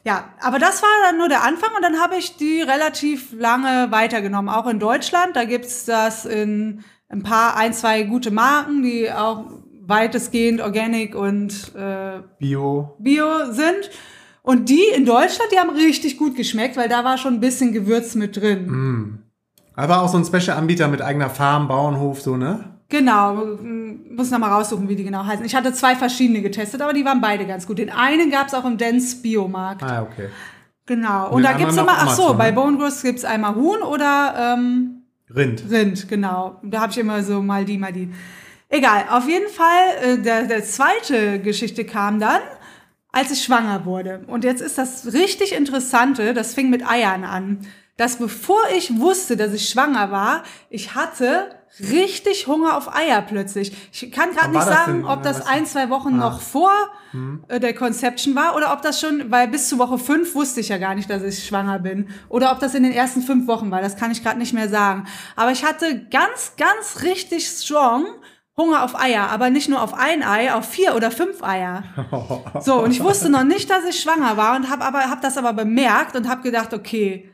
Ja, 0.03 0.33
aber 0.41 0.57
das 0.57 0.81
war 0.81 0.89
dann 1.05 1.17
nur 1.17 1.29
der 1.29 1.43
Anfang 1.43 1.69
und 1.75 1.83
dann 1.83 1.99
habe 1.99 2.15
ich 2.15 2.37
die 2.37 2.61
relativ 2.61 3.33
lange 3.33 3.91
weitergenommen, 3.91 4.49
auch 4.49 4.67
in 4.67 4.79
Deutschland. 4.79 5.35
Da 5.35 5.45
gibt's 5.45 5.85
das 5.85 6.25
in 6.25 6.83
ein 7.09 7.23
paar, 7.23 7.55
ein, 7.55 7.73
zwei 7.73 8.03
gute 8.03 8.31
Marken, 8.31 8.81
die 8.81 9.11
auch 9.11 9.45
weitestgehend 9.81 10.61
organic 10.61 11.15
und 11.15 11.75
äh, 11.75 12.21
Bio. 12.39 12.95
Bio 12.99 13.51
sind. 13.51 13.91
Und 14.43 14.69
die 14.69 14.85
in 14.95 15.05
Deutschland, 15.05 15.51
die 15.51 15.59
haben 15.59 15.69
richtig 15.69 16.17
gut 16.17 16.35
geschmeckt, 16.35 16.77
weil 16.77 16.89
da 16.89 17.03
war 17.03 17.17
schon 17.17 17.35
ein 17.35 17.39
bisschen 17.39 17.73
Gewürz 17.73 18.15
mit 18.15 18.37
drin. 18.37 18.67
Aber 19.75 20.01
auch 20.01 20.09
so 20.09 20.17
ein 20.17 20.25
Special-Anbieter 20.25 20.87
mit 20.87 21.01
eigener 21.01 21.29
Farm, 21.29 21.67
Bauernhof, 21.67 22.21
so, 22.21 22.37
ne? 22.37 22.80
Genau, 22.91 23.57
muss 24.09 24.31
noch 24.31 24.39
mal 24.39 24.51
raussuchen, 24.51 24.89
wie 24.89 24.97
die 24.97 25.05
genau 25.05 25.25
heißen. 25.25 25.45
Ich 25.45 25.55
hatte 25.55 25.71
zwei 25.71 25.95
verschiedene 25.95 26.41
getestet, 26.41 26.81
aber 26.81 26.91
die 26.91 27.05
waren 27.05 27.21
beide 27.21 27.47
ganz 27.47 27.65
gut. 27.65 27.77
Den 27.77 27.89
einen 27.89 28.29
gab's 28.29 28.53
auch 28.53 28.65
im 28.65 28.77
Dance 28.77 29.15
Biomarkt. 29.21 29.81
Ah, 29.81 30.01
okay. 30.03 30.27
Genau. 30.85 31.27
Und 31.27 31.35
Und 31.35 31.43
da 31.43 31.53
gibt's 31.53 31.77
anderen 31.77 31.95
immer, 31.95 32.09
ach 32.09 32.13
so, 32.13 32.23
Amazon, 32.23 32.37
bei 32.37 32.49
ne? 32.49 32.53
Bone 32.53 32.77
Growth 32.77 33.01
gibt's 33.01 33.23
einmal 33.23 33.55
Huhn 33.55 33.81
oder 33.81 34.55
ähm, 34.57 35.03
Rind. 35.33 35.63
Rind, 35.69 36.09
genau. 36.09 36.59
Da 36.63 36.81
habe 36.81 36.91
ich 36.91 36.97
immer 36.97 37.23
so 37.23 37.41
mal 37.41 37.63
die, 37.63 37.77
mal 37.77 37.93
die. 37.93 38.11
Egal, 38.67 39.05
auf 39.09 39.25
jeden 39.25 39.49
Fall, 39.49 39.87
äh, 40.03 40.17
der, 40.17 40.43
der 40.43 40.63
zweite 40.65 41.39
Geschichte 41.39 41.85
kam 41.85 42.19
dann, 42.19 42.41
als 43.13 43.31
ich 43.31 43.41
schwanger 43.41 43.85
wurde. 43.85 44.25
Und 44.27 44.43
jetzt 44.43 44.61
ist 44.61 44.77
das 44.77 45.13
richtig 45.13 45.55
Interessante, 45.55 46.33
das 46.33 46.53
fing 46.53 46.69
mit 46.69 46.85
Eiern 46.85 47.23
an. 47.23 47.59
Dass 47.95 48.17
bevor 48.17 48.61
ich 48.75 48.99
wusste, 48.99 49.37
dass 49.37 49.53
ich 49.53 49.69
schwanger 49.69 50.11
war, 50.11 50.43
ich 50.69 50.93
hatte 50.93 51.55
richtig 51.79 52.47
Hunger 52.47 52.75
auf 52.77 52.93
Eier 52.93 53.21
plötzlich. 53.21 53.71
Ich 53.91 54.11
kann 54.11 54.31
gerade 54.31 54.49
nicht 54.51 54.61
das 54.61 54.67
sagen, 54.69 55.05
ob 55.05 55.23
das 55.23 55.39
Was- 55.41 55.47
ein, 55.47 55.65
zwei 55.65 55.89
Wochen 55.89 56.17
noch 56.17 56.41
vor 56.41 56.71
äh, 57.47 57.59
der 57.59 57.73
Conception 57.73 58.35
war 58.35 58.55
oder 58.55 58.73
ob 58.73 58.81
das 58.81 58.99
schon, 58.99 59.31
weil 59.31 59.47
bis 59.47 59.67
zu 59.69 59.77
Woche 59.79 59.97
fünf 59.97 60.33
wusste 60.35 60.59
ich 60.61 60.69
ja 60.69 60.77
gar 60.77 60.95
nicht, 60.95 61.09
dass 61.09 61.23
ich 61.23 61.45
schwanger 61.45 61.79
bin. 61.79 62.09
Oder 62.29 62.51
ob 62.51 62.59
das 62.59 62.73
in 62.75 62.83
den 62.83 62.91
ersten 62.93 63.21
fünf 63.21 63.47
Wochen 63.47 63.71
war, 63.71 63.81
das 63.81 63.97
kann 63.97 64.11
ich 64.11 64.23
gerade 64.23 64.39
nicht 64.39 64.53
mehr 64.53 64.69
sagen. 64.69 65.07
Aber 65.35 65.51
ich 65.51 65.65
hatte 65.65 66.05
ganz, 66.09 66.53
ganz 66.57 67.01
richtig 67.03 67.47
strong 67.47 68.05
Hunger 68.57 68.83
auf 68.83 68.99
Eier, 68.99 69.29
aber 69.29 69.49
nicht 69.49 69.69
nur 69.69 69.81
auf 69.81 69.93
ein 69.93 70.23
Ei, 70.23 70.53
auf 70.53 70.65
vier 70.69 70.95
oder 70.95 71.09
fünf 71.09 71.41
Eier. 71.41 71.83
So, 72.61 72.83
und 72.83 72.91
ich 72.91 73.01
wusste 73.01 73.29
noch 73.29 73.43
nicht, 73.43 73.69
dass 73.69 73.85
ich 73.85 73.99
schwanger 74.01 74.35
war 74.37 74.55
und 74.55 74.69
habe 74.69 74.83
aber 74.83 75.09
hab 75.09 75.21
das 75.21 75.37
aber 75.37 75.53
bemerkt 75.53 76.15
und 76.15 76.27
habe 76.29 76.41
gedacht, 76.43 76.73
okay, 76.73 77.33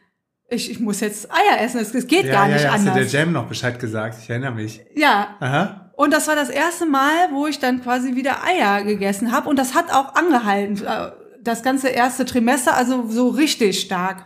ich, 0.50 0.72
ich 0.72 0.80
muss 0.80 1.00
jetzt 1.02 1.30
Eier 1.32 1.62
essen, 1.62 1.80
es, 1.80 1.94
es 1.94 2.08
geht 2.08 2.32
gar 2.32 2.48
nicht 2.48 2.64
ja, 2.64 2.72
hast 2.72 2.86
du 2.86 2.92
anders. 2.92 3.12
der 3.12 3.20
Jam 3.22 3.32
noch 3.34 3.48
Bescheid 3.48 3.80
gesagt? 3.80 4.18
Ich 4.24 4.30
erinnere 4.30 4.52
mich. 4.54 4.82
Ja, 4.96 5.36
Aha. 5.40 5.92
Und 5.96 6.14
das 6.14 6.28
war 6.28 6.36
das 6.36 6.50
erste 6.50 6.86
Mal, 6.86 7.30
wo 7.34 7.48
ich 7.48 7.60
dann 7.60 7.82
quasi 7.82 8.16
wieder 8.16 8.44
Eier 8.44 8.84
gegessen 8.84 9.32
habe. 9.32 9.50
Und 9.50 9.58
das 9.58 9.74
hat 9.74 9.92
auch 9.92 10.14
angehalten. 10.16 10.86
äh, 10.86 11.12
Das 11.42 11.64
ganze 11.64 11.90
erste 11.90 12.24
Trimester, 12.26 12.76
also 12.78 13.08
so 13.10 13.30
richtig 13.30 13.80
stark. 13.80 14.26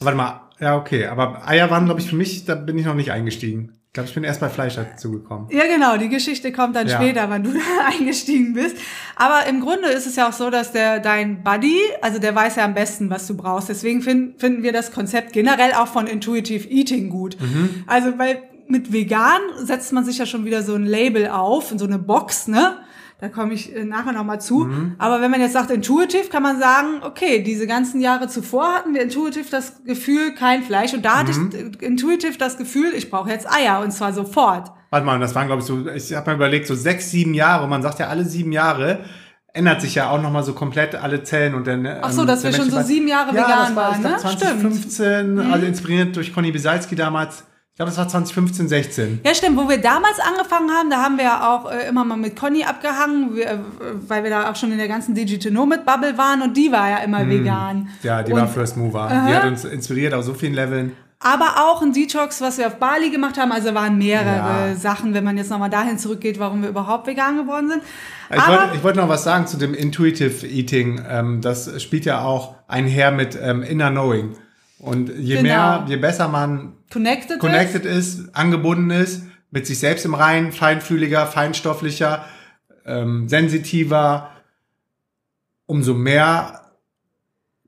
Warte 0.00 0.16
mal, 0.16 0.42
ja, 0.60 0.76
okay. 0.76 1.06
Aber 1.06 1.46
Eier 1.46 1.70
waren, 1.70 1.86
glaube 1.86 2.00
ich, 2.00 2.08
für 2.08 2.14
mich, 2.16 2.44
da 2.44 2.54
bin 2.54 2.78
ich 2.78 2.86
noch 2.86 2.94
nicht 2.94 3.10
eingestiegen. 3.10 3.72
Ich 3.88 3.92
glaube, 3.94 4.08
ich 4.10 4.14
bin 4.14 4.22
erst 4.22 4.40
bei 4.40 4.48
Fleisch 4.50 4.76
dazu 4.76 5.10
gekommen. 5.10 5.48
Ja, 5.50 5.64
genau, 5.64 5.96
die 5.96 6.08
Geschichte 6.10 6.52
kommt 6.52 6.76
dann 6.76 6.86
Ja. 6.88 6.96
später, 7.00 7.30
wann 7.30 7.42
du 7.42 7.52
da 7.54 7.58
eingestiegen 7.88 8.52
bist. 8.52 8.76
Aber 9.16 9.46
im 9.48 9.60
Grunde 9.60 9.88
ist 9.88 10.06
es 10.06 10.14
ja 10.16 10.28
auch 10.28 10.32
so, 10.32 10.50
dass 10.50 10.72
der 10.72 11.00
dein 11.00 11.42
Buddy, 11.42 11.78
also 12.02 12.18
der 12.18 12.34
weiß 12.34 12.56
ja 12.56 12.64
am 12.64 12.74
besten, 12.74 13.08
was 13.10 13.26
du 13.26 13.36
brauchst. 13.36 13.68
Deswegen 13.70 14.02
finden 14.02 14.38
finden 14.38 14.62
wir 14.62 14.72
das 14.72 14.92
Konzept 14.92 15.32
generell 15.32 15.72
auch 15.72 15.88
von 15.88 16.06
Intuitive 16.06 16.68
Eating 16.68 17.08
gut. 17.08 17.36
Mhm. 17.40 17.84
Also, 17.86 18.18
weil 18.18 18.42
mit 18.68 18.92
vegan 18.92 19.40
setzt 19.56 19.92
man 19.94 20.04
sich 20.04 20.18
ja 20.18 20.26
schon 20.26 20.44
wieder 20.44 20.62
so 20.62 20.74
ein 20.74 20.84
Label 20.84 21.28
auf, 21.28 21.72
in 21.72 21.78
so 21.78 21.86
eine 21.86 21.98
Box, 21.98 22.46
ne? 22.46 22.76
Da 23.20 23.28
komme 23.28 23.52
ich 23.52 23.74
äh, 23.74 23.84
nachher 23.84 24.12
nochmal 24.12 24.40
zu. 24.40 24.60
Mhm. 24.60 24.94
Aber 24.98 25.20
wenn 25.20 25.30
man 25.30 25.40
jetzt 25.40 25.52
sagt 25.54 25.70
intuitiv, 25.72 26.30
kann 26.30 26.42
man 26.42 26.60
sagen, 26.60 27.00
okay, 27.02 27.42
diese 27.42 27.66
ganzen 27.66 28.00
Jahre 28.00 28.28
zuvor 28.28 28.72
hatten 28.74 28.94
wir 28.94 29.02
intuitiv 29.02 29.50
das 29.50 29.82
Gefühl, 29.84 30.34
kein 30.34 30.62
Fleisch. 30.62 30.94
Und 30.94 31.04
da 31.04 31.18
hatte 31.18 31.32
Mhm. 31.32 31.50
ich 31.52 31.82
äh, 31.82 31.86
intuitiv 31.86 32.38
das 32.38 32.56
Gefühl, 32.56 32.92
ich 32.94 33.10
brauche 33.10 33.28
jetzt 33.30 33.50
Eier 33.52 33.80
und 33.80 33.90
zwar 33.90 34.12
sofort. 34.12 34.70
Warte 34.90 35.04
mal, 35.04 35.18
das 35.18 35.34
waren, 35.34 35.48
glaube 35.48 35.62
ich, 35.62 35.66
so, 35.66 35.86
ich 35.88 36.14
habe 36.14 36.30
mir 36.30 36.36
überlegt, 36.36 36.66
so 36.68 36.74
sechs, 36.76 37.10
sieben 37.10 37.34
Jahre. 37.34 37.64
Und 37.64 37.70
man 37.70 37.82
sagt 37.82 37.98
ja, 37.98 38.06
alle 38.06 38.24
sieben 38.24 38.52
Jahre 38.52 39.00
ändert 39.52 39.80
sich 39.80 39.96
ja 39.96 40.10
auch 40.10 40.22
nochmal 40.22 40.44
so 40.44 40.52
komplett 40.52 40.94
alle 40.94 41.24
Zellen 41.24 41.54
und 41.54 41.66
dann. 41.66 41.86
Ach 41.86 42.12
so, 42.12 42.24
dass 42.24 42.42
der 42.42 42.52
wir 42.52 42.58
schon 42.60 42.70
so 42.70 42.80
sieben 42.82 43.08
Jahre 43.08 43.34
ja, 43.34 43.42
vegan 43.44 43.66
das 43.66 43.76
war, 43.76 43.90
waren, 43.90 44.00
glaub, 44.00 44.12
ne? 44.12 44.30
Stimmt. 44.30 44.62
Mhm. 44.62 44.72
2015, 44.72 45.38
also 45.52 45.66
inspiriert 45.66 46.14
durch 46.16 46.32
Conny 46.32 46.52
Bisalski 46.52 46.94
damals. 46.94 47.42
Ich 47.78 47.80
glaube, 47.80 47.90
das 47.90 47.98
war 47.98 48.08
2015, 48.08 48.68
16. 48.68 49.20
Ja, 49.24 49.32
stimmt. 49.36 49.56
Wo 49.56 49.68
wir 49.68 49.78
damals 49.80 50.18
angefangen 50.18 50.68
haben, 50.68 50.90
da 50.90 51.00
haben 51.00 51.16
wir 51.16 51.22
ja 51.22 51.48
auch 51.48 51.70
äh, 51.70 51.86
immer 51.88 52.04
mal 52.04 52.16
mit 52.16 52.34
Conny 52.34 52.64
abgehangen, 52.64 53.36
wir, 53.36 53.46
äh, 53.46 53.58
weil 54.08 54.24
wir 54.24 54.30
da 54.30 54.50
auch 54.50 54.56
schon 54.56 54.72
in 54.72 54.78
der 54.78 54.88
ganzen 54.88 55.14
Digital 55.14 55.52
Nomad 55.52 55.86
Bubble 55.86 56.18
waren 56.18 56.42
und 56.42 56.56
die 56.56 56.72
war 56.72 56.90
ja 56.90 56.96
immer 56.96 57.28
vegan. 57.28 57.88
Ja, 58.02 58.24
die 58.24 58.32
und, 58.32 58.40
war 58.40 58.48
First 58.48 58.76
Mover. 58.76 59.06
Die 59.28 59.32
hat 59.32 59.44
uns 59.44 59.64
inspiriert 59.64 60.12
auf 60.12 60.24
so 60.24 60.34
vielen 60.34 60.54
Leveln. 60.54 60.90
Aber 61.20 61.68
auch 61.68 61.80
ein 61.80 61.92
Detox, 61.92 62.40
was 62.40 62.58
wir 62.58 62.66
auf 62.66 62.80
Bali 62.80 63.10
gemacht 63.10 63.38
haben. 63.38 63.52
Also 63.52 63.72
waren 63.74 63.96
mehrere 63.96 64.70
Ja. 64.70 64.74
Sachen, 64.74 65.14
wenn 65.14 65.22
man 65.22 65.36
jetzt 65.36 65.50
nochmal 65.50 65.70
dahin 65.70 65.98
zurückgeht, 65.98 66.40
warum 66.40 66.62
wir 66.62 66.70
überhaupt 66.70 67.06
vegan 67.06 67.36
geworden 67.36 67.68
sind. 67.68 67.82
Ich 68.34 68.48
wollte 68.48 68.70
ich 68.74 68.82
wollte 68.82 68.98
noch 68.98 69.08
was 69.08 69.22
sagen 69.22 69.46
zu 69.46 69.56
dem 69.56 69.72
Intuitive 69.72 70.44
Eating. 70.48 71.00
Ähm, 71.08 71.42
das 71.42 71.80
spielt 71.80 72.06
ja 72.06 72.22
auch 72.22 72.56
einher 72.66 73.12
mit 73.12 73.38
ähm, 73.40 73.62
Inner 73.62 73.92
Knowing. 73.92 74.34
Und 74.78 75.08
je 75.08 75.36
Genau. 75.36 75.42
mehr, 75.42 75.84
je 75.88 75.96
besser 75.96 76.28
man 76.28 76.74
connected, 76.90 77.38
connected 77.40 77.84
ist, 77.84 78.34
angebunden 78.34 78.90
ist, 78.90 79.24
mit 79.50 79.66
sich 79.66 79.78
selbst 79.78 80.04
im 80.04 80.14
Reinen, 80.14 80.52
feinfühliger, 80.52 81.26
feinstofflicher, 81.26 82.24
ähm, 82.84 83.28
sensitiver, 83.28 84.30
umso 85.66 85.94
mehr 85.94 86.72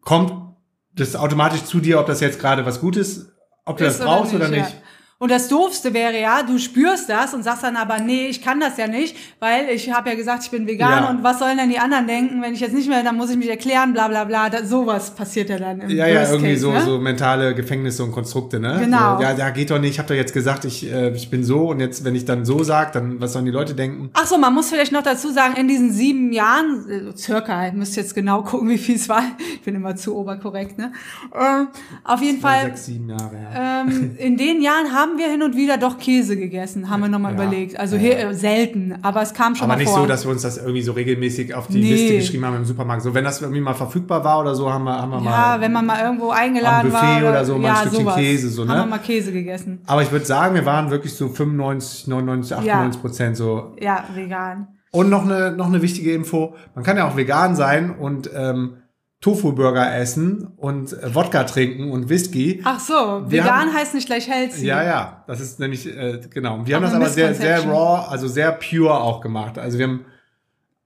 kommt 0.03 0.57
das 0.93 1.17
automatisch 1.17 1.65
zu 1.65 1.81
dir, 1.81 2.01
ob 2.01 2.07
das 2.07 2.21
jetzt 2.21 2.39
gerade 2.41 2.65
was 2.65 2.81
Gutes, 2.81 3.33
ob 3.65 3.79
du 3.79 3.87
ist 3.87 3.99
das 3.99 4.07
brauchst 4.07 4.35
oder 4.35 4.49
nicht. 4.49 4.71
Ja. 4.71 4.83
Und 5.23 5.31
das 5.31 5.49
Doofste 5.49 5.93
wäre 5.93 6.19
ja, 6.19 6.43
du 6.43 6.57
spürst 6.59 7.11
das 7.11 7.35
und 7.35 7.43
sagst 7.43 7.63
dann 7.63 7.77
aber, 7.77 7.99
nee, 8.01 8.29
ich 8.29 8.41
kann 8.41 8.59
das 8.59 8.79
ja 8.79 8.87
nicht, 8.87 9.15
weil 9.39 9.69
ich 9.69 9.93
habe 9.93 10.09
ja 10.09 10.17
gesagt, 10.17 10.45
ich 10.45 10.51
bin 10.51 10.67
vegan 10.67 11.05
Ja. 11.05 11.11
und 11.11 11.23
was 11.23 11.39
sollen 11.39 11.59
denn 11.59 11.69
die 11.69 11.79
anderen 11.79 12.07
denken, 12.07 12.41
wenn 12.41 12.55
ich 12.55 12.61
jetzt 12.61 12.73
nicht 12.73 12.89
mehr, 12.89 13.03
dann 13.03 13.19
muss 13.19 13.29
ich 13.29 13.37
mich 13.37 13.51
erklären, 13.51 13.93
bla 13.93 14.09
bla 14.09 14.25
bla. 14.25 14.49
Da, 14.49 14.65
sowas 14.65 15.11
passiert 15.15 15.51
ja 15.51 15.59
dann 15.59 15.83
im 15.83 15.91
Ja, 15.91 16.07
ja, 16.07 16.23
irgendwie 16.23 16.53
Case, 16.53 16.61
so, 16.63 16.73
ne? 16.73 16.81
so 16.81 16.99
mentale 16.99 17.55
Gefängnisse 17.55 18.03
und 18.03 18.13
Konstrukte, 18.13 18.59
ne? 18.59 18.79
Genau. 18.81 19.19
So, 19.19 19.23
ja, 19.23 19.33
ja, 19.33 19.51
geht 19.51 19.71
doch 19.71 19.79
nicht. 19.79 19.91
Ich 19.91 19.99
habe 19.99 20.09
doch 20.09 20.15
jetzt 20.15 20.33
gesagt, 20.33 20.65
ich, 20.65 20.91
äh, 20.91 21.11
ich 21.15 21.29
bin 21.29 21.45
so 21.45 21.69
und 21.69 21.81
jetzt, 21.81 22.03
wenn 22.03 22.15
ich 22.15 22.25
dann 22.25 22.47
so 22.47 22.65
sag, 22.65 22.93
dann 22.95 23.21
was 23.21 23.35
sollen 23.35 23.45
die 23.45 23.51
Leute 23.51 23.75
denken? 23.75 24.09
Ach 24.15 24.25
so, 24.25 24.39
man 24.39 24.55
muss 24.55 24.71
vielleicht 24.71 24.93
noch 24.93 25.03
dazu 25.03 25.31
sagen, 25.31 25.55
in 25.57 25.69
diesen 25.69 25.93
sieben 25.93 26.33
Jahren, 26.33 26.89
äh, 26.89 27.15
circa, 27.15 27.67
ich 27.69 27.75
müsste 27.75 28.01
jetzt 28.01 28.15
genau 28.15 28.41
gucken, 28.45 28.71
wie 28.71 28.79
viel 28.79 28.97
es 28.97 29.07
war. 29.11 29.23
Ich 29.53 29.61
bin 29.61 29.75
immer 29.75 29.95
zu 29.97 30.17
oberkorrekt, 30.17 30.79
ne? 30.79 30.93
Ähm, 31.39 31.69
auf 32.05 32.23
jeden 32.23 32.41
Fall, 32.41 32.63
Sechs, 32.69 32.87
sieben 32.87 33.11
Jahre, 33.11 33.35
ja. 33.55 33.81
ähm, 33.83 34.17
in 34.17 34.39
den 34.39 34.63
Jahren 34.63 34.91
haben 34.95 35.10
wir 35.19 35.29
hin 35.31 35.43
und 35.43 35.57
wieder 35.57 35.79
doch 35.79 35.99
Käse 35.99 36.37
gegessen, 36.37 36.91
haben 36.91 37.01
wir 37.01 37.09
nochmal 37.09 37.35
Ja. 37.35 37.43
überlegt. 37.43 37.79
Also 37.79 37.97
Ja. 37.97 38.03
hier, 38.03 38.19
äh, 38.19 38.35
selten, 38.35 38.95
aber 39.03 39.23
es 39.23 39.35
kam 39.35 39.55
schon 39.55 39.65
Aber 39.65 39.75
mal 39.75 39.79
nicht 39.79 39.89
vor. 39.91 40.01
so, 40.01 40.07
dass 40.07 40.25
wir 40.25 40.33
uns 40.33 40.43
das 40.43 40.59
irgendwie 40.59 40.83
so 40.83 40.93
regelmäßig 40.93 41.55
auf 41.55 41.67
die 41.69 41.81
Nee. 41.81 41.91
Liste 41.93 42.17
geschrieben 42.17 42.45
haben 42.47 42.57
im 42.57 42.65
Supermarkt. 42.65 43.03
So, 43.03 43.15
wenn 43.15 43.25
das 43.25 43.41
irgendwie 43.41 43.61
mal 43.61 43.75
verfügbar 43.75 44.25
war 44.25 44.41
oder 44.41 44.55
so, 44.55 44.73
haben 44.73 44.85
wir, 44.85 44.93
haben 45.01 45.11
wir 45.11 45.19
ja, 45.23 45.31
mal. 45.31 45.61
wenn 45.61 45.73
man 45.73 45.87
mal 45.87 46.03
irgendwo 46.05 46.31
eingeladen 46.31 46.87
am 46.87 46.91
Buffet 46.93 47.23
war. 47.25 47.31
oder 47.31 47.45
so 47.45 47.53
mal 47.59 47.59
ein 47.59 47.65
ja, 47.75 47.77
Stückchen 47.81 48.01
sowas. 48.01 48.17
Käse, 48.17 48.49
so, 48.51 48.65
ne? 48.65 48.71
Haben 48.73 48.79
wir 48.91 48.97
mal 48.97 48.99
Käse 49.03 49.33
gegessen. 49.33 49.81
Aber 49.87 50.03
ich 50.03 50.11
würde 50.13 50.25
sagen, 50.27 50.55
wir 50.55 50.67
waren 50.67 50.91
wirklich 50.91 51.15
so 51.15 51.29
95, 51.29 52.07
99, 52.09 52.57
98 52.57 53.01
Prozent 53.01 53.37
so. 53.37 53.75
Ja, 53.81 54.05
vegan. 54.15 54.69
Und 54.93 55.09
noch 55.09 55.23
eine, 55.25 55.53
noch 55.53 55.67
eine 55.67 55.83
wichtige 55.83 56.13
Info. 56.13 56.55
Man 56.75 56.83
kann 56.85 56.97
ja 56.97 57.07
auch 57.09 57.17
vegan 57.17 57.55
sein 57.55 57.91
und 57.97 58.29
ähm, 58.35 58.75
Tofu-Burger 59.21 59.95
essen 59.97 60.49
und 60.57 60.93
äh, 60.95 61.15
Wodka 61.15 61.45
trinken 61.45 61.91
und 61.91 62.09
Whisky. 62.09 62.63
Ach 62.65 62.81
so, 62.81 62.95
Wir 63.27 63.43
vegan 63.45 63.49
haben- 63.67 63.75
heißt 63.75 63.95
nicht 63.95 64.07
gleich 64.07 64.29
healthy. 64.29 64.65
Ja, 64.67 64.83
ja, 64.83 65.25
das 65.27 65.41
ist 65.41 65.61
nämlich, 65.61 65.87
äh, 65.87 66.21
genau. 66.31 66.61
Wir 66.65 66.77
haben 66.77 66.85
Auch 66.85 66.89
das 66.89 66.95
aber 66.97 67.09
sehr, 67.11 67.35
sehr 67.35 67.63
raw, 67.65 68.07
also 68.09 68.29
sehr 68.29 68.53
pure 68.53 68.99
auch 68.99 69.21
gemacht. 69.21 69.59
Also 69.59 69.79
wir 69.79 69.89
haben 69.89 70.07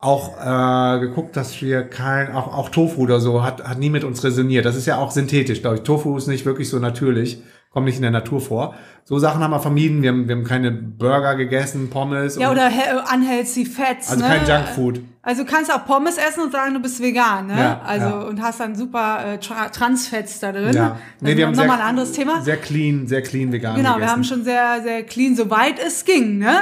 auch 0.05 0.37
äh, 0.39 1.01
geguckt, 1.01 1.37
dass 1.37 1.61
wir 1.63 1.83
kein, 1.85 2.33
auch, 2.35 2.53
auch 2.53 2.69
Tofu 2.69 3.03
oder 3.03 3.21
so 3.21 3.43
hat, 3.43 3.65
hat 3.65 3.79
nie 3.79 3.91
mit 3.91 4.05
uns 4.05 4.23
resoniert. 4.23 4.65
Das 4.67 4.77
ist 4.77 4.87
ja 4.87 4.99
auch 4.99 5.11
synthetisch, 5.11 5.61
glaube 5.63 5.77
ich. 5.77 5.83
Tofu 5.83 6.17
ist 6.17 6.27
nicht 6.27 6.45
wirklich 6.45 6.69
so 6.69 6.79
natürlich, 6.79 7.43
kommt 7.71 7.87
nicht 7.87 7.97
in 7.97 8.03
der 8.03 8.11
Natur 8.11 8.41
vor. 8.41 8.75
So 9.05 9.19
Sachen 9.19 9.43
haben 9.43 9.51
wir 9.51 9.61
vermieden. 9.61 10.03
Wir 10.03 10.11
haben, 10.11 10.29
wir 10.29 10.37
haben 10.37 10.45
keine 10.45 10.71
Burger 10.73 11.35
gegessen, 11.37 11.91
Pommes. 11.91 12.37
Ja, 12.37 12.51
oder 12.51 12.69
he- 12.69 13.15
unhealthy 13.15 13.67
fats, 13.67 14.11
also 14.11 14.23
ne? 14.25 14.29
kein 14.39 14.47
Junkfood. 14.47 15.01
Also 15.23 15.43
du 15.45 15.51
kannst 15.51 15.73
auch 15.73 15.87
Pommes 15.87 16.19
essen 16.19 16.43
und 16.43 16.53
sagen, 16.53 16.75
du 16.75 16.81
bist 16.81 17.03
vegan, 17.03 17.47
ne? 17.47 17.59
Ja, 17.59 17.81
also 17.87 18.07
ja. 18.07 18.21
und 18.25 18.43
hast 18.43 18.61
dann 18.61 18.75
super 18.77 19.25
äh, 19.27 19.39
Tra 19.39 19.71
Transfets 19.71 20.39
da 20.41 20.53
drin. 20.53 20.75
Ja. 20.75 20.99
Das 21.21 21.31
ist 21.33 21.43
haben 21.43 21.53
nochmal 21.55 21.81
ein 21.81 21.87
anderes 21.87 22.13
Thema. 22.13 22.43
Sehr 22.43 22.59
clean, 22.59 23.07
sehr 23.07 23.23
clean 23.23 23.51
vegan 23.51 23.77
Genau, 23.77 23.91
wir 23.91 23.95
gegessen. 23.95 24.13
haben 24.13 24.25
schon 24.25 24.45
sehr, 24.45 24.83
sehr 24.83 25.03
clean, 25.03 25.35
soweit 25.35 25.79
es 25.79 26.05
ging. 26.05 26.37
Ne? 26.39 26.53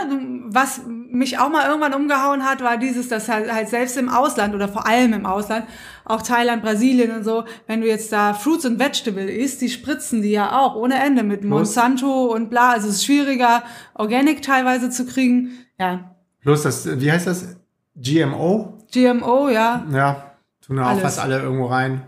Was 0.46 0.80
mich 1.12 1.38
auch 1.38 1.50
mal 1.50 1.66
irgendwann 1.66 1.94
umgehauen 1.94 2.44
hat, 2.44 2.62
war 2.62 2.76
dieses, 2.76 3.08
dass 3.08 3.28
halt, 3.28 3.52
halt 3.52 3.68
selbst 3.68 3.96
im 3.96 4.08
Ausland 4.08 4.54
oder 4.54 4.68
vor 4.68 4.86
allem 4.86 5.12
im 5.12 5.26
Ausland, 5.26 5.66
auch 6.04 6.22
Thailand, 6.22 6.62
Brasilien 6.62 7.10
und 7.10 7.24
so, 7.24 7.44
wenn 7.66 7.80
du 7.80 7.86
jetzt 7.86 8.12
da 8.12 8.34
Fruits 8.34 8.64
und 8.64 8.78
Vegetable 8.78 9.30
isst, 9.30 9.60
die 9.60 9.68
spritzen 9.68 10.22
die 10.22 10.30
ja 10.30 10.58
auch 10.58 10.74
ohne 10.74 11.02
Ende 11.02 11.22
mit 11.22 11.44
Monsanto 11.44 12.24
und 12.24 12.50
bla. 12.50 12.70
Also 12.70 12.88
es 12.88 12.96
ist 12.96 13.04
schwieriger, 13.04 13.62
Organic 13.94 14.42
teilweise 14.42 14.90
zu 14.90 15.06
kriegen. 15.06 15.52
Ja, 15.78 16.12
Bloß 16.42 16.62
das, 16.62 17.00
wie 17.00 17.10
heißt 17.10 17.26
das? 17.26 17.56
GMO? 17.94 18.78
GMO, 18.92 19.48
ja. 19.48 19.84
Ja, 19.92 20.32
tun 20.64 20.76
da 20.76 20.92
auch 20.92 20.98
fast 20.98 21.20
alle 21.20 21.40
irgendwo 21.40 21.66
rein. 21.66 22.02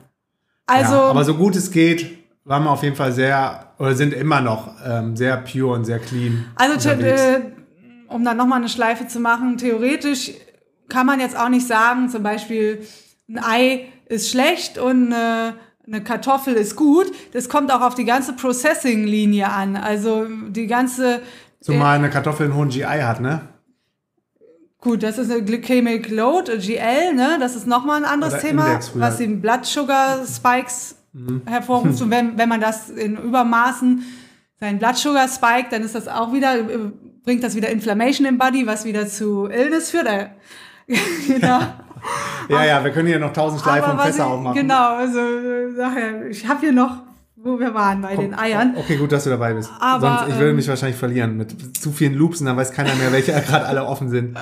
Also, 0.66 0.94
ja, 0.94 1.10
aber 1.10 1.24
so 1.24 1.34
gut 1.34 1.56
es 1.56 1.70
geht, 1.70 2.18
waren 2.44 2.64
wir 2.64 2.70
auf 2.70 2.82
jeden 2.82 2.96
Fall 2.96 3.12
sehr, 3.12 3.74
oder 3.78 3.94
sind 3.94 4.12
immer 4.12 4.40
noch 4.40 4.72
ähm, 4.84 5.16
sehr 5.16 5.36
pure 5.36 5.74
und 5.74 5.84
sehr 5.84 5.98
clean. 5.98 6.46
Also, 6.56 6.74
unterwegs. 6.74 7.22
Um 8.14 8.24
dann 8.24 8.36
nochmal 8.36 8.58
eine 8.58 8.68
Schleife 8.68 9.08
zu 9.08 9.18
machen, 9.18 9.58
theoretisch 9.58 10.30
kann 10.88 11.04
man 11.06 11.18
jetzt 11.18 11.36
auch 11.36 11.48
nicht 11.48 11.66
sagen, 11.66 12.08
zum 12.08 12.22
Beispiel 12.22 12.86
ein 13.28 13.42
Ei 13.42 13.88
ist 14.06 14.30
schlecht 14.30 14.78
und 14.78 15.12
eine 15.12 16.04
Kartoffel 16.04 16.54
ist 16.54 16.76
gut. 16.76 17.10
Das 17.32 17.48
kommt 17.48 17.72
auch 17.72 17.80
auf 17.80 17.94
die 17.96 18.04
ganze 18.04 18.34
Processing-Linie 18.34 19.48
an. 19.48 19.76
Also 19.76 20.26
die 20.48 20.66
ganze, 20.66 21.22
Zumal 21.60 21.96
eine 21.96 22.08
Kartoffel 22.08 22.46
einen 22.46 22.54
hohen 22.54 22.68
GI 22.68 22.82
hat, 22.82 23.20
ne? 23.20 23.48
gut, 24.80 25.02
das 25.02 25.18
ist 25.18 25.30
eine 25.30 25.42
Glycemic 25.42 26.10
Load, 26.10 26.58
GL, 26.58 27.14
ne? 27.14 27.38
Das 27.40 27.56
ist 27.56 27.66
nochmal 27.66 27.96
ein 27.96 28.04
anderes 28.04 28.34
Oder 28.34 28.42
Thema, 28.42 28.66
Index 28.66 28.92
was 28.94 29.16
den 29.16 29.40
Blood 29.40 29.64
Sugar 29.64 30.24
Spikes 30.26 30.96
hervorruft. 31.46 32.00
Und 32.02 32.10
wenn, 32.10 32.38
wenn 32.38 32.48
man 32.48 32.60
das 32.60 32.90
in 32.90 33.16
Übermaßen 33.16 34.04
seinen 34.60 34.78
Blood 34.78 34.96
Sugar 34.96 35.28
spiked, 35.28 35.72
dann 35.72 35.82
ist 35.82 35.94
das 35.94 36.06
auch 36.06 36.32
wieder, 36.32 36.58
äh, 36.58 36.92
bringt 37.24 37.42
das 37.42 37.56
wieder 37.56 37.70
Inflammation 37.70 38.26
im 38.26 38.38
Body, 38.38 38.66
was 38.66 38.84
wieder 38.84 39.06
zu 39.06 39.48
Illness 39.48 39.90
führt. 39.90 40.06
Äh, 40.06 40.28
genau. 41.26 41.60
Ja, 42.50 42.62
ja, 42.62 42.84
wir 42.84 42.90
können 42.90 43.08
hier 43.08 43.18
noch 43.18 43.32
tausend 43.32 43.62
Schleifen 43.62 43.92
und 43.92 44.00
Fässer 44.02 44.26
aufmachen. 44.26 44.60
Genau, 44.60 44.96
also 44.96 45.18
äh, 45.18 46.28
ich 46.28 46.46
habe 46.46 46.60
hier 46.60 46.72
noch, 46.72 46.98
wo 47.36 47.58
wir 47.58 47.72
waren 47.72 48.02
bei 48.02 48.14
den 48.14 48.34
Eiern. 48.34 48.74
Okay, 48.76 48.96
gut, 48.96 49.10
dass 49.10 49.24
du 49.24 49.30
dabei 49.30 49.54
bist. 49.54 49.70
Aber, 49.80 50.18
Sonst, 50.18 50.32
ich 50.32 50.34
würde 50.34 50.50
ähm, 50.50 50.56
mich 50.56 50.68
wahrscheinlich 50.68 50.98
verlieren 50.98 51.38
mit 51.38 51.76
zu 51.78 51.92
vielen 51.92 52.12
Loops 52.12 52.40
und 52.40 52.46
dann 52.46 52.58
weiß 52.58 52.72
keiner 52.72 52.94
mehr, 52.96 53.10
welche 53.10 53.32
gerade 53.46 53.64
alle 53.64 53.86
offen 53.86 54.10
sind. 54.10 54.36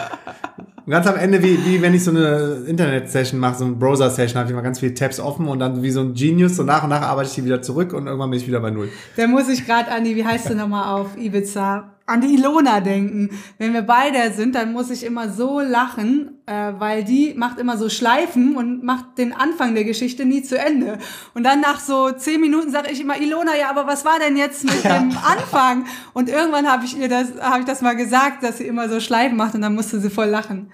Und 0.85 0.91
ganz 0.91 1.07
am 1.07 1.15
Ende, 1.15 1.41
wie, 1.45 1.65
wie 1.65 1.81
wenn 1.81 1.95
ich 1.95 2.03
so 2.03 2.11
eine 2.11 2.65
Internet-Session 2.67 3.39
mache, 3.39 3.59
so 3.59 3.65
eine 3.65 3.75
Browser-Session, 3.75 4.41
habe 4.41 4.49
ich 4.49 4.53
immer 4.53 4.63
ganz 4.63 4.81
viele 4.81 4.95
Tabs 4.95 5.21
offen 5.21 5.47
und 5.47 5.61
dann 5.61 5.81
wie 5.85 5.91
so 5.93 6.01
ein 6.01 6.15
Genius, 6.15 6.57
so 6.57 6.65
nach 6.65 6.83
und 6.83 6.91
nach 6.91 7.03
arbeite 7.03 7.29
ich 7.29 7.37
die 7.37 7.45
wieder 7.45 7.63
zurück 7.63 7.93
und 7.93 8.09
irgendwann 8.09 8.31
bin 8.31 8.41
ich 8.41 8.49
wieder 8.49 8.59
bei 8.59 8.71
Null. 8.71 8.89
Da 9.17 9.29
muss 9.29 9.49
ich 9.49 9.65
gerade 9.65 9.93
an 9.93 10.03
die, 10.03 10.17
wie 10.17 10.25
heißt 10.25 10.49
sie 10.49 10.57
nochmal 10.57 10.93
auf 11.01 11.17
Ibiza? 11.17 11.93
An 12.07 12.21
die 12.21 12.35
Ilona 12.35 12.81
denken. 12.81 13.31
Wenn 13.59 13.73
wir 13.73 13.83
beide 13.83 14.33
sind, 14.33 14.55
dann 14.55 14.73
muss 14.73 14.91
ich 14.91 15.05
immer 15.05 15.29
so 15.29 15.61
lachen, 15.61 16.39
äh, 16.47 16.73
weil 16.79 17.05
die 17.05 17.35
macht 17.37 17.59
immer 17.59 17.77
so 17.77 17.89
Schleifen 17.89 18.57
und 18.57 18.83
macht 18.83 19.19
den 19.19 19.33
Anfang 19.33 19.75
der 19.75 19.85
Geschichte 19.85 20.25
nie 20.25 20.43
zu 20.43 20.59
Ende. 20.59 20.99
Und 21.35 21.45
dann 21.45 21.61
nach 21.61 21.81
so 21.81 22.11
zehn 22.11 22.41
Minuten 22.41 22.71
sage 22.71 22.91
ich 22.91 23.01
immer, 23.01 23.21
Ilona, 23.21 23.57
ja, 23.57 23.71
aber 23.71 23.87
was 23.87 24.05
war 24.05 24.19
denn 24.19 24.37
jetzt 24.37 24.65
mit 24.65 24.83
Ja. 24.85 24.99
dem 24.99 25.11
Anfang? 25.17 25.85
Und 26.13 26.29
irgendwann 26.29 26.67
habe 26.71 26.85
ich 26.85 26.99
ihr 26.99 27.09
das, 27.09 27.29
habe 27.41 27.61
ich 27.61 27.67
das 27.67 27.83
mal 27.83 27.95
gesagt, 27.97 28.43
dass 28.43 28.59
sie 28.59 28.67
immer 28.67 28.89
so 28.89 28.99
Schleifen 29.01 29.37
macht 29.37 29.55
und 29.55 29.61
dann 29.63 29.75
musste 29.75 30.01
sie 30.01 30.11
voll 30.11 30.27
lachen. 30.27 30.71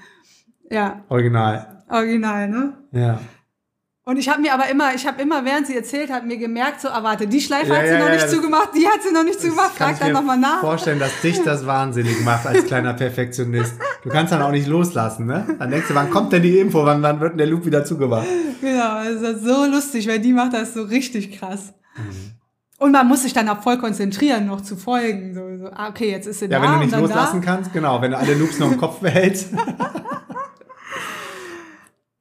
Ja, 0.71 1.05
Original. 1.09 1.83
original, 1.89 2.49
ne? 2.49 2.73
Ja. 2.93 3.21
Und 4.09 4.17
ich 4.17 4.27
habe 4.31 4.41
mir 4.41 4.55
aber 4.55 4.71
immer, 4.71 4.95
ich 4.95 5.07
habe 5.07 5.21
immer, 5.21 5.45
während 5.45 5.67
sie 5.67 5.77
erzählt 5.77 6.11
hat, 6.11 6.25
mir 6.25 6.38
gemerkt, 6.38 6.81
so, 6.81 6.88
erwarte, 6.88 7.27
die 7.27 7.43
Schleife 7.43 7.73
Ja, 7.75 7.77
hat 7.77 7.87
sie 7.88 7.93
ja, 7.93 7.99
noch 7.99 8.07
ja, 8.07 8.15
nicht 8.15 8.31
zugemacht, 8.31 8.71
die 8.75 8.87
hat 8.88 9.03
sie 9.03 9.12
noch 9.12 9.23
nicht 9.23 9.38
zugemacht, 9.38 9.77
Kann 9.77 9.88
frag 9.88 9.93
ich 9.93 9.99
dann 9.99 10.09
mir 10.09 10.15
nochmal 10.15 10.38
nach. 10.38 10.61
vorstellen, 10.61 10.99
dass 10.99 11.21
dich 11.21 11.43
das 11.43 11.67
wahnsinnig 11.67 12.25
macht 12.25 12.47
als 12.47 12.65
kleiner 12.65 12.95
Perfektionist. 12.95 13.75
Du 14.03 14.09
kannst 14.09 14.33
dann 14.33 14.41
auch 14.41 14.50
nicht 14.50 14.67
loslassen, 14.67 15.27
ne? 15.27 15.45
Dann 15.59 15.71
denkst 15.71 15.88
du, 15.88 15.95
wann 15.95 16.09
kommt 16.09 16.33
denn 16.33 16.41
die 16.41 16.59
Info? 16.59 16.87
Wann, 16.87 17.03
wann 17.03 17.21
wird 17.21 17.33
denn 17.33 17.38
der 17.38 17.49
Loop 17.49 17.67
wieder 17.67 17.85
zugemacht? 17.85 18.27
Genau, 18.62 19.05
das 19.05 19.21
ist 19.37 19.45
so 19.45 19.67
lustig, 19.67 20.09
weil 20.09 20.21
die 20.21 20.33
macht 20.33 20.55
das 20.55 20.73
so 20.73 20.85
richtig 20.85 21.38
krass. 21.38 21.75
Mhm. 21.99 22.38
Und 22.79 22.93
man 22.93 23.09
muss 23.09 23.25
sich 23.25 23.33
dann 23.33 23.49
auch 23.49 23.61
voll 23.61 23.77
konzentrieren, 23.77 24.47
noch 24.47 24.61
zu 24.61 24.77
folgen. 24.77 25.35
So, 25.35 25.65
so 25.65 25.71
ah, 25.75 25.88
okay, 25.88 26.12
jetzt 26.12 26.27
ist 26.29 26.38
sie 26.38 26.47
Ja, 26.47 26.61
da 26.61 26.62
wenn 26.62 26.79
du 26.79 26.87
nicht 26.87 26.97
loslassen 26.97 27.41
da. 27.43 27.45
kannst, 27.47 27.73
genau, 27.73 28.00
wenn 28.00 28.12
du 28.12 28.17
alle 28.17 28.35
Loops 28.35 28.59
noch 28.61 28.71
im 28.71 28.79
Kopf 28.79 29.00
behältst. 29.00 29.49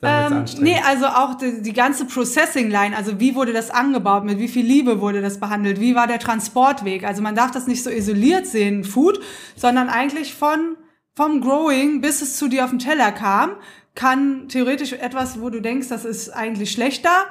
Ähm, 0.03 0.45
nee, 0.59 0.79
also 0.85 1.07
auch 1.07 1.35
die, 1.35 1.63
die 1.63 1.73
ganze 1.73 2.05
Processing-Line, 2.05 2.95
also 2.95 3.19
wie 3.19 3.33
wurde 3.33 3.51
das 3.51 3.71
angebaut, 3.71 4.25
mit 4.25 4.37
wie 4.37 4.47
viel 4.47 4.65
Liebe 4.65 5.01
wurde 5.01 5.21
das 5.21 5.39
behandelt, 5.39 5.79
wie 5.79 5.95
war 5.95 6.05
der 6.05 6.19
Transportweg. 6.19 7.03
Also 7.03 7.23
man 7.23 7.33
darf 7.35 7.49
das 7.49 7.65
nicht 7.65 7.83
so 7.83 7.89
isoliert 7.89 8.45
sehen, 8.45 8.83
Food, 8.83 9.19
sondern 9.55 9.89
eigentlich 9.89 10.35
von 10.35 10.77
vom 11.15 11.41
Growing, 11.41 11.99
bis 11.99 12.21
es 12.21 12.37
zu 12.37 12.47
dir 12.47 12.63
auf 12.63 12.69
den 12.69 12.77
Teller 12.77 13.11
kam, 13.11 13.53
kann 13.95 14.47
theoretisch 14.49 14.93
etwas, 14.93 15.41
wo 15.41 15.49
du 15.49 15.61
denkst, 15.61 15.89
das 15.89 16.05
ist 16.05 16.29
eigentlich 16.29 16.71
schlechter, 16.71 17.25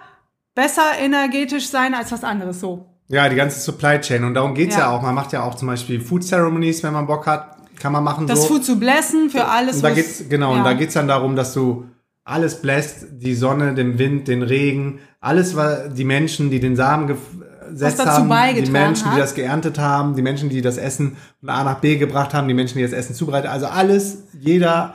besser 0.57 0.99
energetisch 0.99 1.69
sein 1.69 1.95
als 1.95 2.11
was 2.11 2.25
anderes 2.25 2.59
so. 2.59 2.87
Ja, 3.07 3.29
die 3.29 3.37
ganze 3.37 3.61
Supply 3.61 4.01
Chain. 4.01 4.25
Und 4.25 4.35
darum 4.35 4.55
geht's 4.55 4.75
ja. 4.75 4.81
Ja. 4.83 4.91
auch. 4.91 5.03
Man 5.03 5.15
macht 5.15 5.33
ja 5.33 5.45
auch 5.45 5.55
zum 5.55 5.69
Beispiel 5.69 6.01
Food 6.01 6.25
Ceremonies, 6.25 6.83
wenn 6.83 6.93
man 6.93 7.07
Bock 7.07 7.29
hat. 7.29 7.57
Kann 7.79 7.93
man 7.93 8.03
machen 8.03 8.27
Das 8.27 8.43
so. 8.43 8.55
Food 8.55 8.65
zu 8.65 8.81
blessen 8.81 9.31
für 9.31 9.45
alles, 9.45 9.77
und 9.77 9.83
da 9.85 9.91
geht's, 9.91 10.25
genau, 10.29 10.53
ja. 10.53 10.59
und 10.59 10.65
da 10.65 10.73
geht's 10.73 10.95
dann 10.95 11.07
darum, 11.07 11.37
dass 11.37 11.53
du 11.55 11.85
alles 12.27 12.61
bläst, 12.61 13.07
die 13.13 13.35
Sonne, 13.35 13.75
den 13.75 13.99
Wind, 13.99 14.27
den 14.27 14.43
Regen, 14.43 14.99
alles, 15.21 15.55
was 15.55 15.95
die 15.95 16.05
Menschen, 16.05 16.51
die 16.51 16.59
den 16.59 16.75
Samen 16.75 17.07
gesetzt 17.07 18.05
haben, 18.05 18.29
die 18.29 18.71
Menschen, 18.71 19.05
die 19.05 19.11
hat. 19.11 19.21
das 19.21 19.35
geerntet 19.35 19.79
haben, 19.79 20.17
die 20.17 20.23
Menschen, 20.23 20.49
die 20.49 20.61
das 20.61 20.77
Essen 20.77 21.17
von 21.39 21.49
A 21.49 21.63
nach 21.63 21.79
B 21.81 21.97
gebracht 21.97 22.35
haben, 22.35 22.49
die 22.49 22.55
Menschen, 22.55 22.79
die 22.79 22.83
das 22.83 22.93
Essen 22.93 23.15
zubereitet, 23.15 23.49
also 23.49 23.67
alles, 23.67 24.25
jeder, 24.41 24.95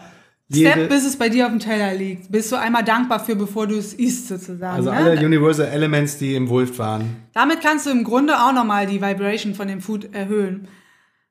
Step, 0.53 0.75
jede, 0.75 0.87
bis 0.89 1.05
es 1.05 1.15
bei 1.15 1.29
dir 1.29 1.45
auf 1.45 1.51
dem 1.51 1.59
Teller 1.59 1.93
liegt. 1.93 2.29
Bist 2.29 2.51
du 2.51 2.57
einmal 2.57 2.83
dankbar 2.83 3.21
für, 3.21 3.37
bevor 3.37 3.65
du 3.65 3.77
es 3.77 3.93
isst, 3.93 4.27
sozusagen. 4.27 4.75
also 4.75 4.91
ne? 4.91 4.97
alle 4.97 5.25
Universal 5.25 5.67
Elements, 5.67 6.17
die 6.17 6.35
im 6.35 6.49
Wulft 6.49 6.77
waren. 6.79 7.15
Damit 7.31 7.61
kannst 7.61 7.85
du 7.85 7.91
im 7.91 8.03
Grunde 8.03 8.35
auch 8.35 8.51
nochmal 8.51 8.87
die 8.87 9.01
Vibration 9.01 9.55
von 9.55 9.69
dem 9.69 9.79
Food 9.79 10.13
erhöhen. 10.13 10.67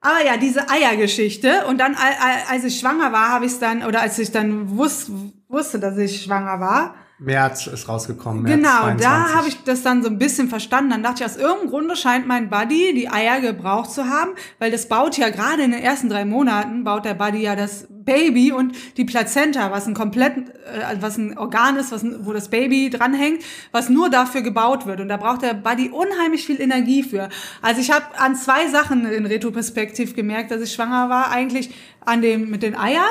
Aber 0.00 0.24
ja, 0.24 0.36
diese 0.38 0.68
Eiergeschichte. 0.70 1.66
Und 1.66 1.78
dann, 1.78 1.94
al- 1.94 2.14
al- 2.20 2.42
als 2.48 2.64
ich 2.64 2.78
schwanger 2.80 3.12
war, 3.12 3.28
habe 3.28 3.44
ich 3.46 3.52
es 3.52 3.58
dann, 3.58 3.84
oder 3.84 4.00
als 4.00 4.18
ich 4.18 4.30
dann 4.32 4.76
wus 4.78 5.10
wusste, 5.48 5.78
dass 5.80 5.98
ich 5.98 6.22
schwanger 6.22 6.60
war, 6.60 6.94
März 7.20 7.66
ist 7.66 7.88
rausgekommen. 7.88 8.42
März 8.42 8.56
Genau, 8.56 8.80
22. 8.80 9.06
da 9.06 9.34
habe 9.34 9.48
ich 9.48 9.62
das 9.64 9.82
dann 9.82 10.02
so 10.02 10.08
ein 10.08 10.18
bisschen 10.18 10.48
verstanden. 10.48 10.90
Dann 10.90 11.02
dachte 11.02 11.22
ich, 11.22 11.30
aus 11.30 11.36
irgendeinem 11.36 11.70
Grunde 11.70 11.96
scheint 11.96 12.26
mein 12.26 12.48
Buddy 12.50 12.94
die 12.94 13.10
Eier 13.10 13.40
gebraucht 13.40 13.90
zu 13.92 14.06
haben, 14.08 14.30
weil 14.58 14.70
das 14.70 14.88
baut 14.88 15.16
ja 15.18 15.28
gerade 15.28 15.62
in 15.62 15.70
den 15.72 15.82
ersten 15.82 16.08
drei 16.08 16.24
Monaten, 16.24 16.82
baut 16.84 17.04
der 17.04 17.14
Buddy 17.14 17.42
ja 17.42 17.54
das 17.56 17.86
Baby 17.90 18.52
und 18.52 18.74
die 18.96 19.04
Plazenta, 19.04 19.70
was 19.70 19.86
ein 19.86 19.92
komplett, 19.94 20.36
äh, 20.38 20.96
was 21.00 21.18
ein 21.18 21.36
Organ 21.36 21.76
ist, 21.76 21.92
was, 21.92 22.02
ein- 22.02 22.20
wo 22.24 22.32
das 22.32 22.48
Baby 22.48 22.88
dranhängt, 22.90 23.42
was 23.70 23.90
nur 23.90 24.08
dafür 24.08 24.40
gebaut 24.40 24.86
wird. 24.86 25.00
Und 25.00 25.08
da 25.08 25.16
braucht 25.18 25.42
der 25.42 25.52
Buddy 25.54 25.90
unheimlich 25.90 26.46
viel 26.46 26.60
Energie 26.60 27.02
für. 27.02 27.28
Also 27.60 27.80
ich 27.82 27.90
habe 27.92 28.06
an 28.18 28.34
zwei 28.34 28.66
Sachen 28.68 29.04
in 29.04 29.26
Retroperspektiv 29.26 30.16
gemerkt, 30.16 30.50
dass 30.50 30.62
ich 30.62 30.72
schwanger 30.72 31.10
war, 31.10 31.30
eigentlich 31.30 31.74
an 32.04 32.22
dem 32.22 32.48
mit 32.50 32.62
den 32.62 32.74
Eiern 32.76 33.04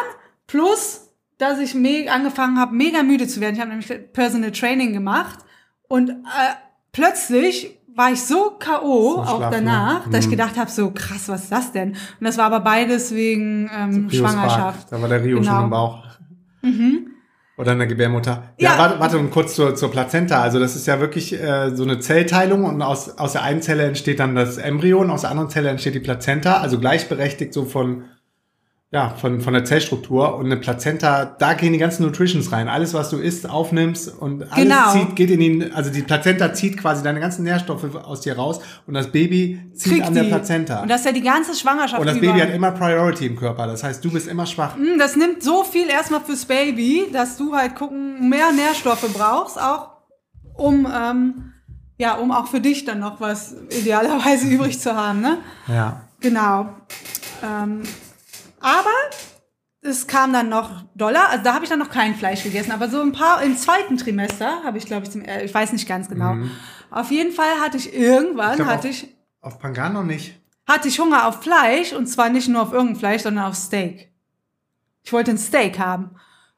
plus 0.48 1.09
dass 1.40 1.58
ich 1.60 1.74
me 1.74 2.06
angefangen 2.12 2.60
habe, 2.60 2.76
mega 2.76 3.02
müde 3.02 3.28
zu 3.28 3.42
werden. 3.42 3.56
Ich 3.56 3.60
habe 3.62 3.72
nämlich 3.72 3.92
Personal 4.14 4.52
Training 4.52 4.94
gemacht 4.94 5.40
und 5.88 6.10
äh, 6.12 6.14
plötzlich 6.92 7.76
war 7.96 8.12
ich 8.12 8.22
so 8.22 8.52
K.O. 8.60 9.18
Auch 9.24 9.38
schlaff, 9.38 9.52
danach, 9.54 10.06
ne? 10.06 10.12
dass 10.12 10.22
ich 10.22 10.28
Mhm. 10.28 10.32
gedacht 10.32 10.58
habe, 10.58 10.70
so 10.72 10.92
krass, 10.92 11.28
was 11.28 11.44
ist 11.44 11.52
das 11.52 11.72
denn? 11.72 11.90
Und 11.92 11.98
das 12.22 12.38
war 12.38 12.46
aber 12.46 12.60
beides 12.62 13.14
wegen 13.14 13.70
ähm, 13.76 14.10
Schwangerschaft. 14.10 14.92
Da 14.92 15.02
war 15.02 15.10
der 15.10 15.24
Rio 15.24 15.40
Genau. 15.40 15.52
schon 15.56 15.64
im 15.66 15.70
Bauch. 15.72 16.04
Oder 17.58 17.74
in 17.74 17.80
der 17.80 17.88
Gebärmutter. 17.88 18.54
Ja, 18.58 18.72
Ja. 18.74 18.78
warte, 18.80 19.00
warte 19.02 19.18
und 19.18 19.32
kurz 19.32 19.56
zur, 19.56 19.76
zur 19.76 19.92
Plazenta. 19.92 20.42
Also 20.42 20.60
das 20.60 20.78
ist 20.78 20.88
ja 20.88 21.02
wirklich 21.02 21.34
äh, 21.34 21.76
so 21.76 21.84
eine 21.84 22.00
Zellteilung 22.00 22.64
und 22.64 22.82
aus, 22.82 23.18
aus 23.18 23.34
der 23.34 23.44
einen 23.44 23.62
Zelle 23.62 23.84
entsteht 23.84 24.20
dann 24.22 24.34
das 24.36 24.58
Embryon, 24.58 25.10
aus 25.10 25.22
der 25.22 25.32
anderen 25.32 25.50
Zelle 25.50 25.70
entsteht 25.70 25.94
die 25.96 26.00
Plazenta, 26.00 26.58
also 26.62 26.80
gleichberechtigt 26.80 27.54
so 27.54 27.66
von, 27.66 28.06
ja, 28.92 29.10
von, 29.12 29.40
von 29.40 29.54
der 29.54 29.66
Zellstruktur. 29.66 30.36
Und 30.36 30.48
eine 30.48 30.58
Plazenta, 30.58 31.24
da 31.26 31.54
gehen 31.54 31.74
die 31.74 31.78
ganzen 31.80 32.04
Nutritions 32.04 32.52
rein. 32.52 32.68
Alles, 32.68 32.96
was 32.96 33.12
du 33.12 33.18
isst, 33.18 33.48
aufnimmst 33.48 34.10
und 34.20 34.42
alles 34.52 34.56
Genau. 34.56 34.92
zieht, 34.94 35.16
geht 35.16 35.30
in 35.30 35.40
die, 35.40 35.72
also 35.72 35.92
die 35.92 36.02
Plazenta 36.02 36.54
zieht 36.56 36.78
quasi 36.78 37.04
deine 37.04 37.20
ganzen 37.20 37.44
Nährstoffe 37.44 37.94
aus 37.96 38.22
dir 38.22 38.36
raus 38.36 38.60
und 38.88 38.96
das 38.96 39.12
Baby 39.12 39.62
zieht 39.76 39.92
Kriegt 39.94 40.08
an 40.08 40.16
der 40.16 40.24
die. 40.24 40.30
Plazenta. 40.30 40.82
Und 40.82 40.90
das 40.90 41.02
ist 41.02 41.06
ja 41.06 41.12
die 41.12 41.22
ganze 41.22 41.54
Schwangerschaft 41.54 42.00
Und 42.02 42.08
das 42.08 42.18
über. 42.18 42.28
Baby 42.34 42.40
hat 42.40 42.50
immer 42.52 42.72
Priority 42.72 43.28
im 43.28 43.36
Körper. 43.36 43.68
Das 43.68 43.84
heißt, 43.84 44.04
du 44.04 44.12
bist 44.12 44.28
immer 44.28 44.48
schwach. 44.48 44.76
Mm, 44.76 44.98
Das 44.98 45.16
nimmt 45.16 45.44
so 45.44 45.64
viel 45.64 45.88
erstmal 45.88 46.22
fürs 46.22 46.46
Baby, 46.46 47.06
dass 47.14 47.38
du 47.38 47.54
halt 47.56 47.76
gucken, 47.76 48.28
mehr 48.28 48.52
Nährstoffe 48.52 49.08
brauchst, 49.14 49.62
auch 49.62 49.90
um, 50.56 50.88
ähm, 50.92 51.54
ja, 52.00 52.16
um 52.16 52.32
auch 52.32 52.48
für 52.48 52.60
dich 52.60 52.86
dann 52.86 53.00
noch 53.00 53.22
was 53.22 53.56
idealerweise 53.70 54.48
übrig 54.50 54.80
zu 54.80 54.96
haben, 54.96 55.22
ne? 55.22 55.38
Ja. 55.68 56.02
Genau. 56.22 56.70
Ähm, 57.44 57.84
aber 58.62 58.90
es 59.82 60.08
kam 60.08 60.34
dann 60.34 60.50
noch 60.50 60.84
Dollar, 60.96 61.30
also 61.30 61.44
da 61.44 61.54
habe 61.54 61.64
ich 61.64 61.70
dann 61.70 61.80
noch 61.80 61.90
kein 61.90 62.16
Fleisch 62.16 62.44
gegessen, 62.44 62.72
aber 62.72 62.90
so 62.90 63.02
ein 63.02 63.12
paar 63.14 63.42
im 63.44 63.56
zweiten 63.58 63.98
Trimester 63.98 64.64
habe 64.64 64.78
ich, 64.78 64.86
glaube 64.86 65.06
ich, 65.06 65.12
zum, 65.12 65.22
äh, 65.22 65.44
ich 65.46 65.54
weiß 65.54 65.72
nicht 65.74 65.88
ganz 65.88 66.10
genau. 66.10 66.36
Auf 66.92 67.12
jeden 67.12 67.32
Fall 67.32 67.60
hatte 67.62 67.78
ich 67.78 67.94
irgendwann, 67.94 68.52
Ich 68.52 68.56
glaub, 68.58 68.68
hatte 68.68 68.90
auf- 68.90 68.94
ich, 68.94 69.16
Auf 69.42 69.60
Pangan 69.60 69.94
noch 69.94 70.04
nicht. 70.04 70.40
hatte 70.68 70.88
ich 70.90 71.00
Hunger 71.00 71.28
auf 71.28 71.42
Fleisch 71.42 71.94
und 71.94 72.08
zwar 72.08 72.30
nicht 72.30 72.48
nur 72.50 72.62
auf 72.62 72.74
irgendein 72.74 72.98
Fleisch, 73.00 73.22
sondern 73.24 73.46
auf 73.46 73.56
Steak. 73.56 74.12
Ich 75.04 75.14
wollte 75.14 75.32
ein 75.32 75.38
Steak 75.38 75.80
haben. 75.80 76.12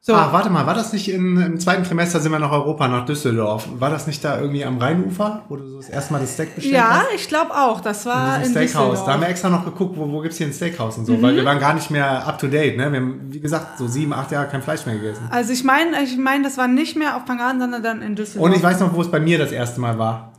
So. 0.04 0.14
Ah, 0.14 0.32
warte 0.32 0.50
mal, 0.50 0.66
war 0.66 0.74
das 0.74 0.92
nicht 0.92 1.08
in, 1.08 1.36
im 1.40 1.60
zweiten 1.60 1.84
Trimester 1.84 2.18
sind 2.18 2.32
wir 2.32 2.40
nach 2.40 2.50
Europa, 2.50 2.88
nach 2.88 3.06
Düsseldorf? 3.06 3.68
War 3.78 3.88
das 3.88 4.08
nicht 4.08 4.24
da 4.24 4.40
irgendwie 4.40 4.64
am 4.64 4.78
Rheinufer, 4.78 5.44
wo 5.48 5.54
du 5.54 5.64
so 5.68 5.76
das 5.76 5.88
erste 5.90 6.12
Mal 6.12 6.18
das 6.18 6.32
Steak 6.32 6.56
bestellt 6.56 6.74
ja, 6.74 7.02
hast? 7.04 7.14
ich 7.14 7.28
glaube 7.28 7.52
auch. 7.52 7.80
Das 7.80 8.04
war 8.04 8.38
In 8.38 8.46
in, 8.46 8.50
Steakhouse. 8.50 9.04
Da 9.04 9.12
haben 9.12 9.20
wir 9.20 9.28
extra 9.28 9.48
noch 9.48 9.64
geguckt, 9.64 9.96
wo, 9.96 10.10
wo 10.10 10.18
gibt's 10.20 10.38
hier 10.38 10.48
ein 10.48 10.52
Steakhouse 10.52 10.98
und 10.98 11.06
so, 11.06 11.12
Mhm. 11.12 11.22
weil 11.22 11.36
wir 11.36 11.44
waren 11.44 11.60
gar 11.60 11.74
nicht 11.74 11.92
mehr 11.92 12.26
up 12.26 12.36
to 12.40 12.48
date, 12.48 12.76
ne? 12.76 12.90
Wir 12.90 12.98
haben, 12.98 13.20
wie 13.32 13.38
gesagt, 13.38 13.78
so 13.78 13.86
sieben, 13.86 14.12
acht 14.12 14.32
Jahre 14.32 14.48
kein 14.48 14.60
Fleisch 14.60 14.84
mehr 14.86 14.96
gegessen. 14.96 15.28
Also 15.30 15.52
ich 15.52 15.62
meine, 15.62 16.02
ich 16.02 16.16
meine, 16.18 16.42
das 16.42 16.58
war 16.58 16.66
nicht 16.66 16.96
mehr 16.96 17.16
auf 17.16 17.24
Pangan, 17.24 17.60
sondern 17.60 17.84
dann 17.84 18.02
in 18.02 18.16
Düsseldorf. 18.16 18.50
Und 18.50 18.56
ich 18.56 18.62
weiß 18.62 18.80
noch, 18.80 18.92
wo 18.94 19.02
es 19.02 19.08
bei 19.08 19.20
mir 19.20 19.38
das 19.38 19.52
erste 19.52 19.80
Mal 19.80 19.98
war. 20.00 20.32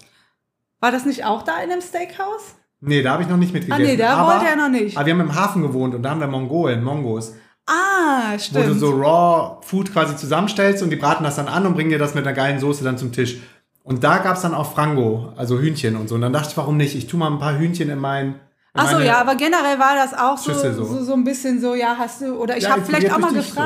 war 0.82 0.92
das 0.92 1.06
nicht 1.06 1.24
auch 1.24 1.42
da 1.42 1.60
in 1.64 1.70
dem 1.70 1.80
Steakhouse? 1.80 2.56
Nee, 2.82 3.02
da 3.02 3.14
habe 3.14 3.24
ich 3.24 3.30
noch 3.30 3.38
nicht 3.38 3.54
mitgegessen. 3.54 3.82
Ah, 3.82 3.88
nee, 3.88 3.96
da 3.96 4.18
aber, 4.18 4.34
wollte 4.34 4.46
er 4.46 4.58
noch 4.58 4.68
nicht. 4.68 4.98
Aber 4.98 5.06
wir 5.06 5.14
haben 5.14 5.22
im 5.22 5.34
Hafen 5.36 5.62
gewohnt 5.62 5.96
und 5.96 6.04
da 6.04 6.10
haben 6.10 6.20
wir 6.20 6.28
Mongolen, 6.28 6.84
Mongos. 6.84 7.34
Ah, 7.66 8.34
Wo 8.34 8.38
stimmt. 8.40 8.68
du 8.68 8.74
so 8.74 8.92
Raw 8.92 9.58
Food 9.62 9.94
quasi 9.94 10.16
zusammenstellst 10.18 10.84
und 10.84 10.90
die 10.90 10.96
braten 10.98 11.24
das 11.24 11.38
dann 11.38 11.48
an 11.48 11.66
und 11.66 11.76
bringen 11.76 11.90
dir 11.90 12.00
das 12.00 12.14
mit 12.14 12.26
einer 12.26 12.36
geilen 12.36 12.60
Soße 12.60 12.84
dann 12.84 12.98
zum 12.98 13.12
Tisch. 13.12 13.38
Und 13.84 14.04
da 14.04 14.18
gab's 14.18 14.42
dann 14.42 14.54
auch 14.54 14.74
Frango, 14.74 15.34
also 15.36 15.60
Hühnchen 15.60 15.96
und 15.96 16.08
so. 16.10 16.16
Und 16.16 16.22
dann 16.22 16.34
dachte 16.34 16.50
ich, 16.52 16.58
warum 16.58 16.78
nicht? 16.78 16.96
Ich 16.96 17.08
tu 17.08 17.18
mal 17.18 17.32
ein 17.32 17.40
paar 17.40 17.58
Hühnchen 17.58 17.90
in 17.90 18.00
mein. 18.00 18.28
In 18.28 18.36
Ach 18.76 18.92
so, 18.92 19.00
ja, 19.00 19.20
aber 19.20 19.36
generell 19.36 19.78
war 19.78 19.96
das 19.96 20.14
auch 20.14 20.38
so, 20.38 20.54
so. 20.54 20.84
so. 20.84 21.04
So, 21.04 21.14
ein 21.14 21.24
bisschen 21.24 21.62
so, 21.62 21.76
ja, 21.76 21.96
hast 21.98 22.22
du, 22.22 22.34
oder 22.36 22.58
ich 22.58 22.64
Ja, 22.64 22.72
habe 22.72 22.82
ich 22.82 22.88
vielleicht 22.88 23.14
auch 23.14 23.20
mal 23.20 23.32
richtig 23.32 23.54
so. 23.54 23.62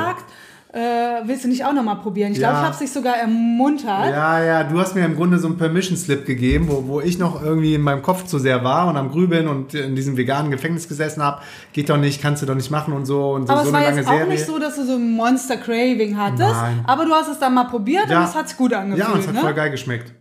Äh, 0.78 1.26
willst 1.26 1.44
du 1.44 1.48
nicht 1.48 1.64
auch 1.64 1.72
noch 1.72 1.82
mal 1.82 1.96
probieren? 1.96 2.32
Ich 2.32 2.38
Ja. 2.38 2.50
glaube, 2.50 2.62
ich 2.66 2.68
habe 2.72 2.78
dich 2.84 2.92
sogar 2.92 3.16
ermuntert. 3.16 4.10
Ja, 4.12 4.42
ja, 4.44 4.64
du 4.64 4.78
hast 4.78 4.94
mir 4.94 5.04
im 5.04 5.16
Grunde 5.16 5.38
so 5.38 5.48
einen 5.48 5.58
Permission 5.58 5.96
Slip 5.96 6.24
gegeben, 6.24 6.66
wo, 6.68 6.84
wo 6.86 7.00
ich 7.00 7.18
noch 7.18 7.42
irgendwie 7.42 7.74
in 7.74 7.82
meinem 7.82 8.02
Kopf 8.02 8.24
zu 8.26 8.38
sehr 8.38 8.62
war 8.64 8.86
und 8.88 8.96
am 8.96 9.10
Grübeln 9.10 9.48
und 9.48 9.74
in 9.74 9.96
diesem 9.96 10.16
veganen 10.16 10.50
Gefängnis 10.50 10.88
gesessen 10.88 11.22
habe. 11.22 11.40
Geht 11.72 11.90
doch 11.90 11.96
nicht, 11.96 12.22
kannst 12.22 12.42
du 12.42 12.46
doch 12.46 12.54
nicht 12.54 12.70
machen 12.70 12.92
und 12.94 13.06
so 13.06 13.32
und 13.32 13.46
so, 13.46 13.52
Aber 13.52 13.62
so 13.62 13.68
es 13.68 13.72
war 13.74 13.82
jetzt 13.94 14.06
auch 14.08 14.12
Serie. 14.12 14.26
nicht 14.28 14.46
so, 14.46 14.58
dass 14.58 14.76
du 14.76 14.84
so 14.86 14.94
ein 14.94 15.10
Monster 15.12 15.56
Craving 15.56 16.16
hattest. 16.16 16.40
Nein. 16.52 16.84
Aber 16.86 17.04
du 17.04 17.12
hast 17.12 17.28
es 17.28 17.38
dann 17.38 17.54
mal 17.54 17.64
probiert 17.64 18.08
Ja. 18.08 18.20
und 18.20 18.24
es 18.26 18.34
hat 18.34 18.48
sich 18.48 18.56
gut 18.56 18.72
angefühlt. 18.72 19.06
ja, 19.08 19.12
und 19.12 19.20
es 19.20 19.26
hat 19.26 19.34
ne? 19.34 19.40
voll 19.40 19.54
geil 19.54 19.70
geschmeckt. 19.70 20.12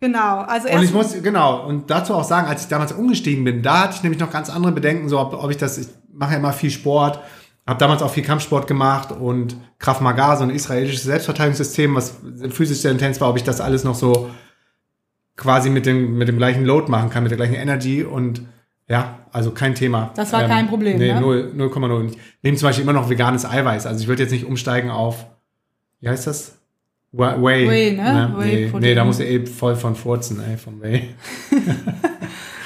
Genau. 0.00 0.38
Also 0.40 0.68
Und 0.68 0.82
ich 0.82 0.92
muss, 0.92 1.14
genau, 1.22 1.64
und 1.66 1.88
dazu 1.88 2.14
auch 2.14 2.24
sagen, 2.24 2.48
als 2.48 2.62
ich 2.62 2.68
damals 2.68 2.90
umgestiegen 2.92 3.44
bin, 3.44 3.62
da 3.62 3.84
hatte 3.84 3.94
ich 3.96 4.02
nämlich 4.02 4.20
noch 4.20 4.32
ganz 4.32 4.50
andere 4.50 4.72
Bedenken, 4.72 5.08
so 5.08 5.18
ob, 5.20 5.32
ob 5.32 5.48
ich 5.50 5.56
das, 5.58 5.78
ich 5.78 5.86
mache 6.12 6.32
ja 6.32 6.38
immer 6.38 6.52
viel 6.52 6.70
Sport, 6.70 7.20
habe 7.66 7.78
damals 7.78 8.02
auch 8.02 8.10
viel 8.10 8.24
Kampfsport 8.24 8.66
gemacht 8.66 9.12
und 9.12 9.56
Krav 9.78 10.00
Maga, 10.00 10.36
so 10.36 10.42
ein 10.44 10.50
israelisches 10.50 11.04
Selbstverteidigungssystem, 11.04 11.94
was 11.94 12.16
physisch 12.50 12.78
sehr 12.78 12.90
intens 12.90 13.20
war, 13.20 13.30
ob 13.30 13.36
ich 13.36 13.44
das 13.44 13.60
alles 13.60 13.84
noch 13.84 13.94
so 13.94 14.30
quasi 15.36 15.70
mit 15.70 15.86
dem, 15.86 16.18
mit 16.18 16.28
dem 16.28 16.38
gleichen 16.38 16.64
Load 16.64 16.90
machen 16.90 17.10
kann, 17.10 17.22
mit 17.22 17.30
der 17.30 17.36
gleichen 17.36 17.54
Energy 17.54 18.02
und 18.04 18.42
Ja, 18.88 19.20
also 19.32 19.52
kein 19.52 19.74
Thema. 19.74 20.12
Das 20.16 20.32
war 20.32 20.46
kein 20.46 20.68
Problem, 20.68 20.98
Nee, 20.98 21.12
ne? 21.14 21.20
0, 21.20 21.52
0,0. 21.56 22.10
Ich 22.10 22.18
nehme 22.42 22.56
zum 22.56 22.68
Beispiel 22.68 22.82
immer 22.82 22.92
noch 22.92 23.08
veganes 23.08 23.44
Eiweiß. 23.44 23.86
Also 23.86 24.02
ich 24.02 24.08
würde 24.08 24.22
jetzt 24.22 24.32
nicht 24.32 24.44
umsteigen 24.44 24.90
auf, 24.90 25.24
wie 26.00 26.08
heißt 26.08 26.26
das? 26.26 26.58
Whey. 27.12 27.68
Whey, 27.68 27.92
ne? 27.92 28.34
Whey 28.36 28.70
nee, 28.72 28.78
nee, 28.80 28.94
da 28.94 29.04
muss 29.04 29.20
er 29.20 29.28
eh 29.30 29.46
voll 29.46 29.76
von 29.76 29.94
furzen, 29.94 30.42
ey, 30.42 30.56
vom 30.56 30.80
Whey. 30.80 31.10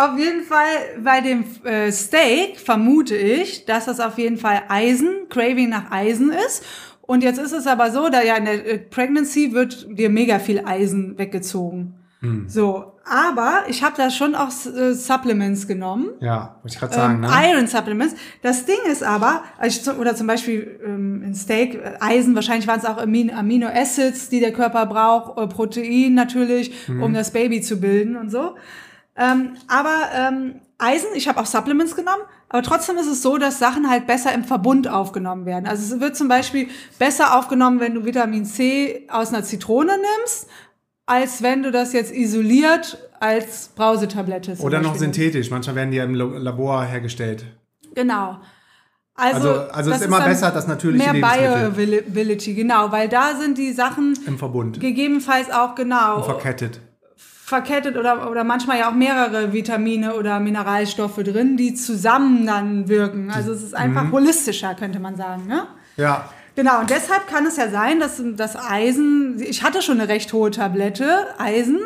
Auf 0.00 0.18
jeden 0.18 0.42
Fall 0.42 0.66
bei 1.04 1.20
dem 1.20 1.44
äh, 1.64 1.92
Steak 1.92 2.58
vermute 2.58 3.16
ich, 3.16 3.66
dass 3.66 3.84
das 3.84 4.00
auf 4.00 4.18
jeden 4.18 4.38
Fall 4.38 4.62
Eisen, 4.68 5.28
Craving 5.28 5.68
nach 5.68 5.90
Eisen 5.90 6.32
ist. 6.32 6.64
Und 7.02 7.22
jetzt 7.22 7.38
ist 7.38 7.52
es 7.52 7.66
aber 7.66 7.90
so, 7.90 8.08
da 8.08 8.22
ja 8.22 8.36
in 8.36 8.44
der 8.44 8.66
äh, 8.66 8.78
Pregnancy 8.78 9.52
wird 9.52 9.86
dir 9.90 10.08
mega 10.10 10.38
viel 10.38 10.62
Eisen 10.64 11.18
weggezogen. 11.18 11.94
Hm. 12.20 12.48
So, 12.48 12.92
aber 13.04 13.64
ich 13.68 13.82
habe 13.82 13.94
da 13.96 14.10
schon 14.10 14.34
auch 14.34 14.48
äh, 14.48 14.94
Supplements 14.94 15.66
genommen. 15.66 16.10
Ja, 16.20 16.56
wollte 16.62 16.74
ich 16.74 16.78
gerade 16.78 16.94
sagen, 16.94 17.14
ähm, 17.14 17.20
ne? 17.22 17.30
Iron 17.50 17.66
Supplements. 17.66 18.14
Das 18.42 18.66
Ding 18.66 18.76
ist 18.90 19.02
aber, 19.02 19.42
also 19.58 19.90
ich, 19.90 19.98
oder 19.98 20.14
zum 20.14 20.26
Beispiel 20.26 20.80
ähm, 20.84 21.22
in 21.24 21.34
Steak, 21.34 21.74
äh, 21.74 21.92
Eisen, 22.00 22.34
wahrscheinlich 22.34 22.68
waren 22.68 22.78
es 22.78 22.84
auch 22.84 22.98
Amin 22.98 23.30
Amino 23.32 23.68
Acids, 23.68 24.28
die 24.28 24.40
der 24.40 24.52
Körper 24.52 24.86
braucht, 24.86 25.38
äh, 25.38 25.46
Protein 25.46 26.14
natürlich, 26.14 26.88
Mhm. 26.88 27.02
um 27.02 27.14
das 27.14 27.32
Baby 27.32 27.60
zu 27.60 27.80
bilden 27.80 28.16
und 28.16 28.30
so. 28.30 28.54
Ähm, 29.16 29.56
aber 29.68 29.96
ähm, 30.14 30.60
Eisen, 30.78 31.08
ich 31.14 31.28
habe 31.28 31.40
auch 31.40 31.46
Supplements 31.46 31.94
genommen, 31.94 32.22
aber 32.48 32.62
trotzdem 32.62 32.96
ist 32.96 33.06
es 33.06 33.22
so, 33.22 33.38
dass 33.38 33.58
Sachen 33.58 33.90
halt 33.90 34.06
besser 34.06 34.32
im 34.32 34.44
Verbund 34.44 34.88
aufgenommen 34.88 35.44
werden. 35.46 35.66
Also 35.66 35.94
es 35.94 36.00
wird 36.00 36.16
zum 36.16 36.28
Beispiel 36.28 36.68
besser 36.98 37.36
aufgenommen, 37.38 37.80
wenn 37.80 37.94
du 37.94 38.04
Vitamin 38.04 38.44
C 38.44 39.06
aus 39.10 39.28
einer 39.28 39.42
Zitrone 39.44 39.92
nimmst, 39.98 40.48
als 41.06 41.42
wenn 41.42 41.62
du 41.62 41.70
das 41.70 41.92
jetzt 41.92 42.12
isoliert 42.12 42.98
als 43.20 43.68
Brausetablette 43.74 44.52
Oder 44.60 44.78
noch 44.80 44.90
Beispiel 44.92 45.06
nimmst. 45.08 45.16
synthetisch. 45.18 45.50
Manchmal 45.50 45.76
werden 45.76 45.90
die 45.90 45.98
ja 45.98 46.04
im 46.04 46.14
Labor 46.14 46.84
hergestellt. 46.84 47.44
Genau. 47.94 48.38
Also, 49.14 49.50
Also, 49.50 49.70
also 49.72 49.90
es 49.90 49.96
ist 50.00 50.06
immer 50.06 50.20
besser, 50.22 50.50
das 50.50 50.66
natürliche 50.66 51.04
Mehr 51.04 51.12
Lebensmittel 51.12 51.70
Bioavailability, 51.72 52.54
genau, 52.54 52.90
weil 52.90 53.08
da 53.08 53.34
sind 53.38 53.58
die 53.58 53.72
Sachen 53.72 54.18
im 54.26 54.38
Verbund. 54.38 54.80
gegebenenfalls 54.80 55.50
auch 55.50 55.74
genau 55.74 56.22
Verkettet. 56.22 56.80
Verkettet 57.50 57.98
oder, 57.98 58.30
oder 58.30 58.44
manchmal 58.44 58.78
ja 58.78 58.88
auch 58.88 58.94
mehrere 58.94 59.52
Vitamine 59.52 60.14
oder 60.14 60.40
Mineralstoffe 60.40 61.16
drin, 61.22 61.56
die 61.58 61.74
zusammen 61.74 62.46
dann 62.46 62.88
wirken. 62.88 63.30
Also 63.30 63.52
es 63.52 63.62
ist 63.62 63.74
einfach 63.74 64.04
Mhm. 64.04 64.12
holistischer, 64.12 64.74
könnte 64.74 65.00
man 65.00 65.16
sagen. 65.16 65.46
Ne? 65.46 65.66
Ja. 65.96 66.30
Genau, 66.54 66.80
und 66.80 66.90
deshalb 66.90 67.26
kann 67.28 67.44
es 67.46 67.56
ja 67.56 67.68
sein, 67.68 68.00
dass 68.00 68.22
das 68.36 68.56
Eisen, 68.56 69.40
ich 69.40 69.62
hatte 69.62 69.82
schon 69.82 70.00
eine 70.00 70.08
recht 70.08 70.32
hohe 70.32 70.50
Tablette 70.50 71.26
Eisen, 71.38 71.78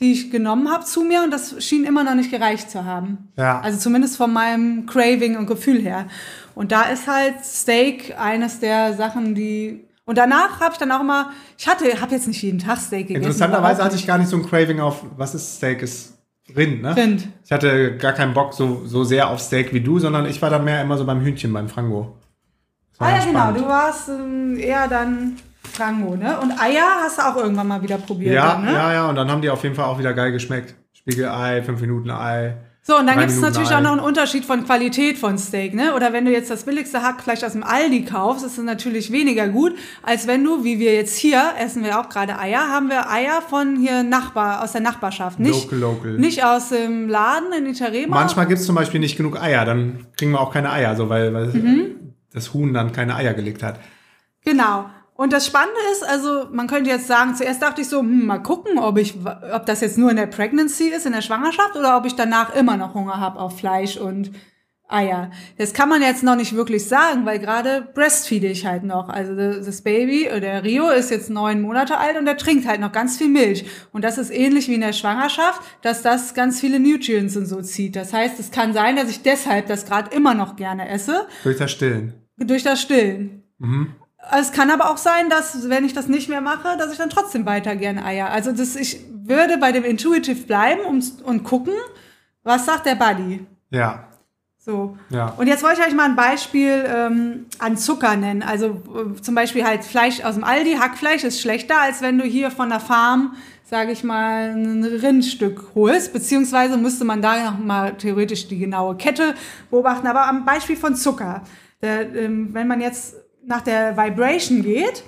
die 0.00 0.12
ich 0.12 0.30
genommen 0.30 0.70
habe 0.72 0.84
zu 0.84 1.02
mir 1.02 1.22
und 1.22 1.30
das 1.30 1.62
schien 1.64 1.84
immer 1.84 2.04
noch 2.04 2.14
nicht 2.14 2.30
gereicht 2.30 2.70
zu 2.70 2.84
haben. 2.84 3.32
Ja. 3.36 3.60
Also 3.60 3.78
zumindest 3.78 4.16
von 4.16 4.32
meinem 4.32 4.86
Craving 4.86 5.36
und 5.36 5.46
Gefühl 5.46 5.78
her. 5.80 6.06
Und 6.54 6.72
da 6.72 6.82
ist 6.84 7.06
halt 7.06 7.44
Steak 7.44 8.14
eines 8.18 8.60
der 8.60 8.94
Sachen, 8.94 9.34
die 9.34 9.84
und 10.04 10.18
danach 10.18 10.60
habe 10.60 10.72
ich 10.72 10.78
dann 10.78 10.90
auch 10.90 11.00
immer, 11.00 11.30
ich 11.56 11.68
hatte, 11.68 11.84
habe 12.00 12.12
jetzt 12.12 12.26
nicht 12.26 12.42
jeden 12.42 12.58
Tag 12.58 12.78
Steak 12.78 13.08
gegessen. 13.08 13.24
Interessanterweise 13.24 13.84
hatte 13.84 13.96
ich 13.96 14.06
gar 14.06 14.18
nicht 14.18 14.28
so 14.28 14.36
ein 14.36 14.44
Craving 14.44 14.80
auf, 14.80 15.04
was 15.16 15.34
ist 15.34 15.56
Steak? 15.56 15.82
Ist 15.82 16.18
Rind, 16.56 16.82
ne? 16.82 16.96
Rind. 16.96 17.28
Ich 17.44 17.52
hatte 17.52 17.96
gar 17.96 18.12
keinen 18.12 18.34
Bock 18.34 18.52
so, 18.52 18.82
so 18.84 19.04
sehr 19.04 19.28
auf 19.28 19.40
Steak 19.40 19.72
wie 19.72 19.80
du, 19.80 19.98
sondern 19.98 20.26
ich 20.26 20.42
war 20.42 20.50
da 20.50 20.58
mehr 20.58 20.82
immer 20.82 20.98
so 20.98 21.04
beim 21.04 21.20
Hühnchen, 21.20 21.52
beim 21.52 21.68
Frango. 21.68 22.16
Ah 22.98 23.10
ja, 23.10 23.24
genau. 23.24 23.30
spannend. 23.30 23.60
Du 23.60 23.66
warst 23.66 24.08
ähm, 24.08 24.58
eher 24.58 24.88
dann 24.88 25.36
Frango, 25.62 26.16
ne? 26.16 26.38
Und 26.40 26.52
Eier 26.60 27.00
hast 27.02 27.18
du 27.18 27.22
auch 27.22 27.36
irgendwann 27.36 27.68
mal 27.68 27.82
wieder 27.82 27.98
probiert. 27.98 28.34
Ja, 28.34 28.54
dann, 28.54 28.64
ne? 28.64 28.72
ja, 28.72 28.92
ja, 28.92 29.08
und 29.08 29.14
dann 29.16 29.30
haben 29.30 29.40
die 29.40 29.50
auf 29.50 29.62
jeden 29.62 29.74
Fall 29.74 29.86
auch 29.86 29.98
wieder 29.98 30.14
geil 30.14 30.32
geschmeckt. 30.32 30.74
Spiegelei, 30.92 31.62
5 31.62 31.80
Minuten 31.80 32.10
Ei. 32.10 32.56
So, 32.84 32.98
und 32.98 33.06
dann 33.06 33.16
gibt 33.18 33.30
es 33.30 33.40
natürlich 33.40 33.70
auch 33.70 33.80
noch 33.80 33.92
einen 33.92 34.00
Unterschied 34.00 34.44
von 34.44 34.64
Qualität 34.64 35.16
von 35.16 35.38
Steak, 35.38 35.72
ne? 35.72 35.94
Oder 35.94 36.12
wenn 36.12 36.24
du 36.24 36.32
jetzt 36.32 36.50
das 36.50 36.64
billigste 36.64 37.00
Hackfleisch 37.02 37.44
aus 37.44 37.52
dem 37.52 37.62
Aldi 37.62 38.04
kaufst, 38.04 38.44
ist 38.44 38.58
es 38.58 38.64
natürlich 38.64 39.12
weniger 39.12 39.46
gut, 39.48 39.76
als 40.02 40.26
wenn 40.26 40.42
du, 40.42 40.64
wie 40.64 40.80
wir 40.80 40.92
jetzt 40.92 41.16
hier, 41.16 41.40
essen 41.60 41.84
wir 41.84 42.00
auch 42.00 42.08
gerade 42.08 42.40
Eier, 42.40 42.68
haben 42.70 42.88
wir 42.88 43.08
Eier 43.08 43.40
von 43.40 43.76
hier 43.76 44.02
Nachbar, 44.02 44.64
aus 44.64 44.72
der 44.72 44.80
Nachbarschaft. 44.80 45.38
Nicht, 45.38 45.70
Local, 45.70 45.78
local. 45.78 46.18
nicht 46.18 46.44
aus 46.44 46.70
dem 46.70 47.08
Laden 47.08 47.52
in 47.56 47.66
Itarema. 47.66 48.16
Manchmal 48.16 48.46
gibt 48.46 48.58
es 48.58 48.66
zum 48.66 48.74
Beispiel 48.74 48.98
nicht 48.98 49.16
genug 49.16 49.40
Eier, 49.40 49.64
dann 49.64 50.06
kriegen 50.16 50.32
wir 50.32 50.40
auch 50.40 50.52
keine 50.52 50.72
Eier, 50.72 50.96
so 50.96 51.08
weil, 51.08 51.32
weil 51.32 51.46
Mhm. 51.52 52.14
das 52.32 52.52
Huhn 52.52 52.74
dann 52.74 52.90
keine 52.90 53.14
Eier 53.14 53.34
gelegt 53.34 53.62
hat. 53.62 53.78
Genau. 54.44 54.86
Und 55.22 55.32
das 55.32 55.46
Spannende 55.46 55.78
ist, 55.92 56.02
also 56.02 56.48
man 56.50 56.66
könnte 56.66 56.90
jetzt 56.90 57.06
sagen, 57.06 57.36
zuerst 57.36 57.62
dachte 57.62 57.80
ich 57.80 57.88
so, 57.88 58.00
hm, 58.00 58.26
mal 58.26 58.42
gucken, 58.42 58.76
ob 58.76 58.98
ich, 58.98 59.14
ob 59.54 59.66
das 59.66 59.80
jetzt 59.80 59.96
nur 59.96 60.10
in 60.10 60.16
der 60.16 60.26
Pregnancy 60.26 60.88
ist, 60.88 61.06
in 61.06 61.12
der 61.12 61.22
Schwangerschaft, 61.22 61.76
oder 61.76 61.96
ob 61.96 62.06
ich 62.06 62.16
danach 62.16 62.56
immer 62.56 62.76
noch 62.76 62.94
Hunger 62.94 63.20
habe 63.20 63.38
auf 63.38 63.56
Fleisch 63.56 63.96
und 63.96 64.32
Eier. 64.88 65.30
Das 65.58 65.74
kann 65.74 65.88
man 65.88 66.02
jetzt 66.02 66.24
noch 66.24 66.34
nicht 66.34 66.56
wirklich 66.56 66.88
sagen, 66.88 67.24
weil 67.24 67.38
gerade 67.38 67.86
breastfeede 67.94 68.48
ich 68.48 68.66
halt 68.66 68.82
noch. 68.82 69.08
Also 69.08 69.36
das 69.36 69.82
Baby, 69.82 70.24
äh, 70.24 70.40
der 70.40 70.64
Rio 70.64 70.90
ist 70.90 71.12
jetzt 71.12 71.30
neun 71.30 71.62
Monate 71.62 71.98
alt 71.98 72.18
und 72.18 72.24
der 72.24 72.36
trinkt 72.36 72.66
halt 72.66 72.80
noch 72.80 72.90
ganz 72.90 73.16
viel 73.16 73.28
Milch. 73.28 73.64
Und 73.92 74.02
das 74.02 74.18
ist 74.18 74.30
ähnlich 74.30 74.66
wie 74.66 74.74
in 74.74 74.80
der 74.80 74.92
Schwangerschaft, 74.92 75.62
dass 75.82 76.02
das 76.02 76.34
ganz 76.34 76.58
viele 76.58 76.80
Nutrients 76.80 77.36
und 77.36 77.46
so 77.46 77.62
zieht. 77.62 77.94
Das 77.94 78.12
heißt, 78.12 78.40
es 78.40 78.50
kann 78.50 78.72
sein, 78.72 78.96
dass 78.96 79.08
ich 79.08 79.22
deshalb 79.22 79.68
das 79.68 79.86
gerade 79.86 80.12
immer 80.16 80.34
noch 80.34 80.56
gerne 80.56 80.88
esse, 80.88 81.28
Durch 81.44 81.58
das 81.58 81.70
Stillen. 81.70 82.14
durch 82.38 82.64
das 82.64 82.82
Stillen. 82.82 83.44
Es 84.30 84.52
kann 84.52 84.70
aber 84.70 84.90
auch 84.90 84.98
sein, 84.98 85.28
dass, 85.28 85.68
wenn 85.68 85.84
ich 85.84 85.94
das 85.94 86.08
nicht 86.08 86.28
mehr 86.28 86.40
mache, 86.40 86.76
dass 86.78 86.92
ich 86.92 86.98
dann 86.98 87.10
trotzdem 87.10 87.44
weiter 87.44 87.74
gerne 87.74 88.04
Eier. 88.04 88.30
Also 88.30 88.52
das, 88.52 88.76
ich 88.76 89.00
würde 89.10 89.58
bei 89.58 89.72
dem 89.72 89.84
Intuitive 89.84 90.46
bleiben 90.46 90.82
und, 90.82 91.22
und 91.22 91.42
gucken, 91.42 91.74
was 92.42 92.66
sagt 92.66 92.86
der 92.86 92.94
Buddy. 92.94 93.46
Ja. 93.70 94.04
So. 94.58 94.96
Ja. 95.10 95.34
Und 95.38 95.48
jetzt 95.48 95.64
wollte 95.64 95.80
ich 95.80 95.86
euch 95.88 95.94
mal 95.94 96.08
ein 96.08 96.14
Beispiel 96.14 96.84
ähm, 96.86 97.46
an 97.58 97.76
Zucker 97.76 98.16
nennen. 98.16 98.42
Also 98.42 98.82
äh, 99.16 99.20
zum 99.20 99.34
Beispiel 99.34 99.64
halt 99.64 99.82
Fleisch 99.82 100.22
aus 100.22 100.34
dem 100.34 100.44
Aldi. 100.44 100.74
Hackfleisch 100.74 101.24
ist 101.24 101.40
schlechter, 101.40 101.80
als 101.80 102.00
wenn 102.00 102.18
du 102.18 102.24
hier 102.24 102.52
von 102.52 102.68
der 102.68 102.78
Farm, 102.78 103.34
sage 103.64 103.90
ich 103.90 104.04
mal, 104.04 104.50
ein 104.54 104.84
Rindstück 104.84 105.74
holst. 105.74 106.12
Beziehungsweise 106.12 106.76
müsste 106.76 107.04
man 107.04 107.22
da 107.22 107.50
noch 107.50 107.58
mal 107.58 107.94
theoretisch 107.96 108.46
die 108.46 108.58
genaue 108.58 108.96
Kette 108.96 109.34
beobachten. 109.68 110.06
Aber 110.06 110.28
am 110.28 110.44
Beispiel 110.44 110.76
von 110.76 110.94
Zucker. 110.94 111.42
Der, 111.80 112.14
ähm, 112.14 112.50
wenn 112.52 112.68
man 112.68 112.80
jetzt 112.80 113.16
nach 113.46 113.62
der 113.62 113.96
Vibration 113.96 114.62
geht, 114.62 115.02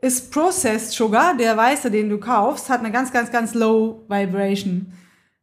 ist 0.00 0.30
Processed 0.32 0.92
Sugar, 0.92 1.36
der 1.36 1.56
weiße, 1.56 1.90
den 1.90 2.08
du 2.10 2.18
kaufst, 2.18 2.68
hat 2.68 2.80
eine 2.80 2.90
ganz, 2.90 3.12
ganz, 3.12 3.30
ganz 3.30 3.54
low 3.54 4.04
Vibration. 4.08 4.92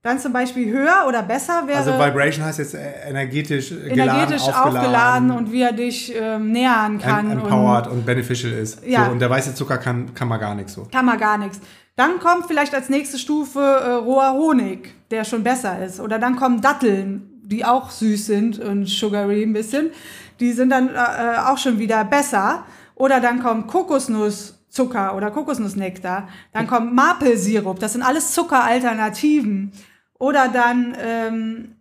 Dann 0.04 0.18
zum 0.20 0.34
Beispiel 0.34 0.72
höher 0.72 1.06
oder 1.08 1.22
besser 1.22 1.64
wäre 1.68 1.78
Also 1.78 1.94
Vibration 1.94 2.44
heißt 2.44 2.58
jetzt 2.58 2.74
äh, 2.74 3.08
energetisch, 3.08 3.70
geladen, 3.70 3.92
energetisch 4.00 4.42
aufgeladen, 4.42 4.78
aufgeladen, 4.78 5.32
und 5.32 5.52
wie 5.52 5.62
er 5.62 5.74
dich 5.74 6.12
ähm, 6.16 6.52
nähern 6.52 6.98
kann. 6.98 7.30
em- 7.32 7.40
empowered 7.40 7.88
und, 7.88 8.04
beneficial 8.06 8.52
ist. 8.54 8.84
Ja. 8.84 9.06
So, 9.06 9.12
und 9.12 9.20
der 9.20 9.30
weiße 9.30 9.54
Zucker 9.54 9.78
kann, 9.78 10.14
kann 10.16 10.28
man 10.28 10.40
gar 10.40 10.56
nichts 10.56 10.74
so. 10.74 10.82
Und 10.82 10.92
kann 10.92 11.06
man 11.06 11.20
gar 11.20 11.38
nichts. 11.38 11.60
Dann 11.96 12.20
kommt 12.20 12.48
vielleicht 12.48 12.74
als 12.74 12.90
nächste 12.90 13.20
Stufe 13.20 13.60
äh, 13.60 13.92
roher 13.92 14.34
Honig, 14.34 14.92
der 15.12 15.24
schon 15.24 15.44
besser 15.44 15.84
ist. 15.86 16.00
Oder 16.00 16.18
dann 16.18 16.36
kommen 16.36 16.62
Datteln, 16.62 17.31
die 17.44 17.66
auch 17.66 17.90
süß 17.90 18.26
sind 18.26 18.60
und 18.60 18.88
sugary 18.88 19.44
ein 19.44 19.54
bisschen. 19.54 19.92
Die 20.40 20.52
sind 20.52 20.70
dann 20.70 20.90
äh, 20.90 21.40
auch 21.46 21.58
schon 21.58 21.80
wieder 21.80 22.04
besser. 22.06 22.66
Oder 22.96 23.20
dann 23.20 23.42
kommt 23.42 23.68
Kokosnusszucker 23.68 25.16
oder 25.16 25.32
Kokosnussnektar. 25.32 26.28
Dann 26.54 26.68
kommt 26.68 26.94
Maplesirup. 26.94 27.80
Das 27.80 27.94
sind 27.94 28.04
alles 28.04 28.32
Zuckeralternativen. 28.34 29.72
Oder 30.20 30.50
dann 30.50 30.96
ähm, 31.02 31.76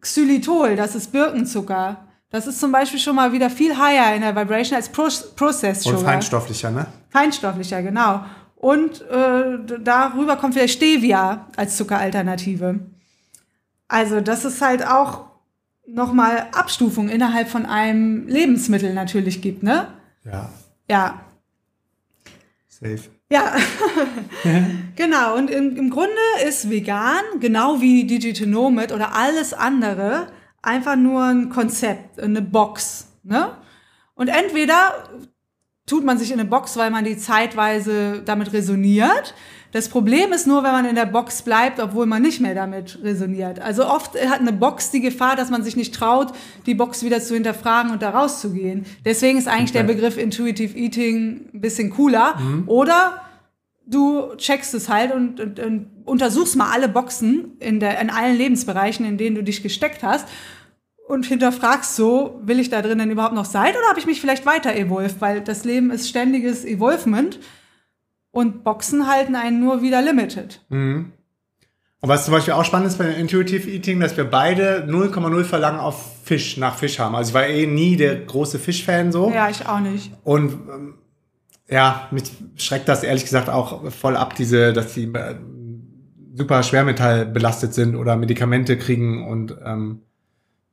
Xylitol, 0.00 0.76
das 0.76 0.94
ist 0.94 1.12
Birkenzucker. 1.12 2.06
Das 2.30 2.46
ist 2.46 2.60
zum 2.60 2.70
Beispiel 2.70 3.00
schon 3.00 3.16
mal 3.16 3.32
wieder 3.32 3.50
viel 3.50 3.76
higher 3.76 4.14
in 4.14 4.22
der 4.22 4.36
Vibration 4.36 4.76
als 4.76 4.88
Pro 4.88 5.08
Processed 5.34 5.86
Und 5.86 5.98
Sugar. 5.98 6.12
feinstofflicher, 6.12 6.70
ne? 6.70 6.86
Feinstofflicher, 7.10 7.82
genau. 7.82 8.24
Und 8.54 9.00
äh, 9.10 9.58
darüber 9.80 10.36
kommt 10.36 10.54
vielleicht 10.54 10.74
Stevia 10.74 11.46
als 11.56 11.76
Zuckeralternative. 11.76 12.78
Also 13.90 14.20
das 14.20 14.44
ist 14.44 14.62
halt 14.62 14.86
auch 14.86 15.24
nochmal 15.86 16.46
Abstufung 16.52 17.08
innerhalb 17.08 17.48
von 17.48 17.66
einem 17.66 18.28
Lebensmittel 18.28 18.94
natürlich 18.94 19.42
gibt, 19.42 19.64
ne? 19.64 19.88
Ja, 20.24 20.50
Ja, 20.88 21.20
safe. 22.68 23.10
ja, 23.32 23.56
genau. 24.96 25.36
Und 25.36 25.50
im, 25.50 25.76
im 25.76 25.90
Grunde 25.90 26.12
ist 26.46 26.70
vegan, 26.70 27.22
genau 27.40 27.80
wie 27.80 28.04
Digital 28.04 28.46
Nomad 28.46 28.92
oder 28.92 29.16
alles 29.16 29.52
andere, 29.52 30.28
einfach 30.62 30.94
nur 30.94 31.24
ein 31.24 31.48
Konzept, 31.50 32.20
eine 32.20 32.42
Box. 32.42 33.08
Ne? 33.24 33.56
Und 34.14 34.28
entweder 34.28 35.08
tut 35.86 36.04
man 36.04 36.16
sich 36.16 36.30
in 36.30 36.38
eine 36.38 36.48
Box, 36.48 36.76
weil 36.76 36.90
man 36.90 37.04
die 37.04 37.18
zeitweise 37.18 38.22
damit 38.24 38.52
resoniert. 38.52 39.34
Das 39.72 39.88
Problem 39.88 40.32
ist 40.32 40.46
nur, 40.46 40.62
wenn 40.64 40.72
man 40.72 40.84
in 40.84 40.96
der 40.96 41.06
Box 41.06 41.42
bleibt, 41.42 41.78
obwohl 41.78 42.06
man 42.06 42.22
nicht 42.22 42.40
mehr 42.40 42.54
damit 42.54 42.98
resoniert. 43.02 43.60
Also 43.60 43.86
oft 43.86 44.14
hat 44.14 44.40
eine 44.40 44.52
Box 44.52 44.90
die 44.90 45.00
Gefahr, 45.00 45.36
dass 45.36 45.50
man 45.50 45.62
sich 45.62 45.76
nicht 45.76 45.94
traut, 45.94 46.32
die 46.66 46.74
Box 46.74 47.04
wieder 47.04 47.20
zu 47.20 47.34
hinterfragen 47.34 47.92
und 47.92 48.02
da 48.02 48.10
rauszugehen. 48.10 48.84
Deswegen 49.04 49.38
ist 49.38 49.48
eigentlich 49.48 49.72
der 49.72 49.84
Okay. 49.84 49.94
Begriff 49.94 50.18
Intuitive 50.18 50.76
Eating 50.76 51.48
ein 51.54 51.60
bisschen 51.60 51.90
cooler. 51.90 52.34
Oder 52.66 53.22
du 53.86 54.34
checkst 54.36 54.74
es 54.74 54.88
halt 54.88 55.12
und, 55.12 55.40
und, 55.40 55.58
und 55.60 55.86
untersuchst 56.04 56.56
mal 56.56 56.70
alle 56.72 56.88
Boxen 56.88 57.56
in, 57.60 57.80
der, 57.80 58.00
in 58.00 58.10
allen 58.10 58.36
Lebensbereichen, 58.36 59.06
in 59.06 59.16
denen 59.18 59.36
du 59.36 59.42
dich 59.42 59.62
gesteckt 59.62 60.02
hast 60.02 60.26
und 61.08 61.26
hinterfragst 61.26 61.96
so, 61.96 62.40
will 62.44 62.60
ich 62.60 62.70
da 62.70 62.82
drinnen 62.82 63.10
überhaupt 63.10 63.34
noch 63.34 63.44
sein 63.44 63.70
oder 63.70 63.88
habe 63.88 63.98
ich 63.98 64.06
mich 64.06 64.20
vielleicht 64.20 64.46
weiter 64.46 64.76
evolved? 64.76 65.20
Weil 65.20 65.40
das 65.40 65.64
Leben 65.64 65.90
ist 65.90 66.08
ständiges 66.08 66.64
Evolvement 66.64 67.38
und 68.32 68.64
Boxen 68.64 69.08
halten 69.08 69.34
einen 69.34 69.60
nur 69.60 69.82
wieder 69.82 70.02
limited. 70.02 70.64
Mhm. 70.68 71.12
Und 72.02 72.08
was 72.08 72.24
zum 72.24 72.32
Beispiel 72.32 72.54
auch 72.54 72.64
spannend 72.64 72.88
ist 72.88 72.98
bei 72.98 73.08
Intuitive 73.08 73.68
Eating, 73.68 74.00
dass 74.00 74.16
wir 74.16 74.24
beide 74.24 74.86
0,0 74.88 75.44
Verlangen 75.44 75.80
auf 75.80 76.24
Fisch, 76.24 76.56
nach 76.56 76.76
Fisch 76.76 76.98
haben. 76.98 77.14
Also 77.14 77.30
ich 77.30 77.34
war 77.34 77.46
eh 77.46 77.66
nie 77.66 77.96
der 77.96 78.16
große 78.16 78.58
Fischfan 78.58 79.12
so. 79.12 79.30
Ja, 79.30 79.50
ich 79.50 79.66
auch 79.66 79.80
nicht. 79.80 80.10
Und 80.24 80.52
ähm, 80.52 80.94
ja, 81.68 82.08
mich 82.10 82.24
schreckt 82.56 82.88
das 82.88 83.02
ehrlich 83.02 83.24
gesagt 83.24 83.50
auch 83.50 83.90
voll 83.92 84.16
ab, 84.16 84.34
diese, 84.34 84.72
dass 84.72 84.94
die 84.94 85.12
äh, 85.12 85.34
super 86.34 86.62
Schwermetall 86.62 87.26
belastet 87.26 87.74
sind 87.74 87.96
oder 87.96 88.16
Medikamente 88.16 88.78
kriegen 88.78 89.26
und 89.28 89.56
ähm, 89.62 90.00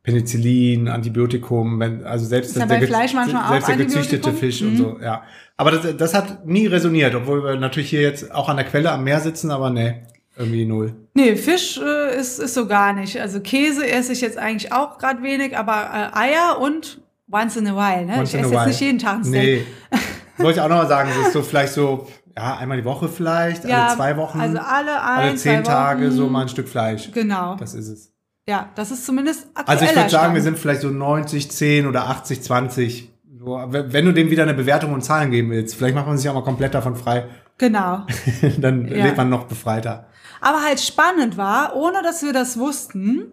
Penicillin, 0.07 0.87
Antibiotikum, 0.87 1.81
wenn, 1.81 2.05
also 2.05 2.25
selbst, 2.25 2.55
ja 2.55 2.65
der, 2.65 2.81
Fleisch 2.83 3.13
manchmal 3.13 3.43
auch 3.43 3.49
selbst 3.49 3.67
der 3.67 3.75
gezüchtete? 3.75 4.31
Fisch 4.31 4.61
und 4.61 4.73
Mhm. 4.73 4.77
so, 4.77 4.99
ja. 5.03 5.23
Aber 5.57 5.71
das, 5.71 5.97
das 5.97 6.13
hat 6.13 6.45
nie 6.45 6.65
resoniert, 6.65 7.13
obwohl 7.13 7.43
wir 7.43 7.57
natürlich 7.57 7.89
hier 7.89 8.03
jetzt 8.03 8.33
auch 8.33 8.47
an 8.47 8.55
der 8.55 8.65
Quelle 8.65 8.89
am 8.89 9.03
Meer 9.03 9.19
sitzen, 9.19 9.51
aber 9.51 9.69
nee, 9.69 10.03
irgendwie 10.37 10.65
null. 10.65 10.95
Nee, 11.13 11.35
Fisch 11.35 11.77
äh, 11.77 12.17
ist, 12.17 12.39
ist 12.39 12.53
so 12.53 12.67
gar 12.67 12.93
nicht. 12.93 13.19
Also 13.19 13.41
Käse 13.41 13.85
esse 13.85 14.13
ich 14.13 14.21
jetzt 14.21 14.37
eigentlich 14.37 14.71
auch 14.71 14.97
gerade 14.97 15.21
wenig, 15.23 15.57
aber 15.57 15.73
äh, 16.13 16.17
Eier 16.17 16.57
und 16.61 17.01
once 17.29 17.57
in 17.57 17.67
a 17.67 17.75
while. 17.75 18.05
Ne? 18.05 18.19
Once 18.19 18.33
ich 18.33 18.39
esse 18.39 18.53
jetzt 18.53 18.67
nicht 18.67 18.79
jeden 18.79 18.99
Tag 18.99 19.15
ein 19.17 19.25
Steak. 19.25 19.65
Nee. 19.91 19.97
Wollte 20.37 20.59
ich 20.59 20.63
auch 20.63 20.69
noch 20.69 20.77
mal 20.77 20.87
sagen, 20.87 21.09
es 21.11 21.27
ist 21.27 21.33
so 21.33 21.41
vielleicht 21.43 21.73
so, 21.73 22.07
ja, 22.37 22.55
einmal 22.55 22.77
die 22.77 22.85
Woche 22.85 23.09
vielleicht, 23.09 23.65
alle 23.65 23.93
zwei 23.93 24.15
Wochen, 24.15 24.39
Also 24.39 24.57
alle 24.59 25.03
ein, 25.03 25.19
alle 25.19 25.35
zehn 25.35 25.65
Tage 25.65 26.11
so 26.11 26.29
mal 26.29 26.43
ein 26.43 26.49
Stück 26.49 26.69
Fleisch. 26.69 27.11
Genau. 27.11 27.55
Das 27.55 27.73
ist 27.73 27.89
es. 27.89 28.13
Ja, 28.47 28.69
das 28.75 28.91
ist 28.91 29.05
zumindest 29.05 29.47
aktueller 29.53 29.69
Also 29.69 29.85
ich 29.85 29.91
würde 29.91 30.09
sagen, 30.09 30.23
Stand. 30.23 30.35
wir 30.35 30.41
sind 30.41 30.57
vielleicht 30.57 30.81
so 30.81 30.89
90, 30.89 31.51
10 31.51 31.87
oder 31.87 32.07
80, 32.09 32.41
20. 32.41 33.11
So, 33.39 33.59
wenn 33.69 34.05
du 34.05 34.13
dem 34.13 34.29
wieder 34.29 34.43
eine 34.43 34.53
Bewertung 34.53 34.93
und 34.93 35.01
Zahlen 35.03 35.31
geben 35.31 35.51
willst, 35.51 35.75
vielleicht 35.75 35.95
macht 35.95 36.07
man 36.07 36.17
sich 36.17 36.29
auch 36.29 36.33
mal 36.33 36.43
komplett 36.43 36.73
davon 36.73 36.95
frei, 36.95 37.25
Genau. 37.59 38.05
dann 38.59 38.87
Ja. 38.87 39.05
lebt 39.05 39.17
man 39.17 39.29
noch 39.29 39.45
befreiter. 39.45 40.07
Aber 40.41 40.61
halt 40.63 40.79
spannend 40.79 41.37
war, 41.37 41.75
ohne 41.75 42.01
dass 42.03 42.21
wir 42.23 42.31
das 42.33 42.59
wussten, 42.59 43.23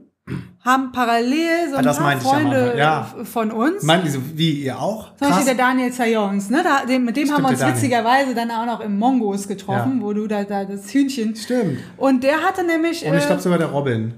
haben 0.65 0.93
parallel 0.93 1.69
so 1.69 1.75
Ah, 1.77 1.79
ein 1.81 1.85
das 1.85 1.99
paar 1.99 2.17
Freunde 2.19 2.75
ja. 2.79 3.13
f- 3.21 3.29
von 3.29 3.51
uns. 3.51 3.87
Die 3.87 4.09
so, 4.09 4.21
wie 4.35 4.53
ihr 4.63 4.79
auch? 4.81 5.15
Zum 5.17 5.29
Beispiel 5.29 5.45
der 5.45 5.55
Daniel 5.57 5.93
Zayons, 5.93 6.49
ne? 6.49 6.63
Da, 6.65 6.87
dem, 6.87 7.05
mit 7.05 7.17
dem 7.19 7.27
Stimmt, 7.27 7.37
haben 7.37 7.43
wir 7.45 7.51
uns 7.67 7.75
witzigerweise 7.77 8.35
dann 8.35 8.51
auch 8.51 8.65
noch 8.65 8.81
im 8.81 8.99
Mongos 8.99 9.47
getroffen, 9.47 9.99
Ja. 9.99 10.03
wo 10.03 10.15
du 10.15 10.27
da, 10.27 10.45
da 10.45 10.65
das 10.65 10.89
Hühnchen. 10.95 11.37
Stimmt. 11.37 11.79
Und 11.99 12.25
der 12.25 12.41
hatte 12.43 12.65
nämlich. 12.65 13.05
Und 13.05 13.15
ich 13.15 13.25
äh, 13.25 13.27
glaube 13.27 13.43
sogar 13.43 13.59
der 13.59 13.69
Robin. 13.69 14.15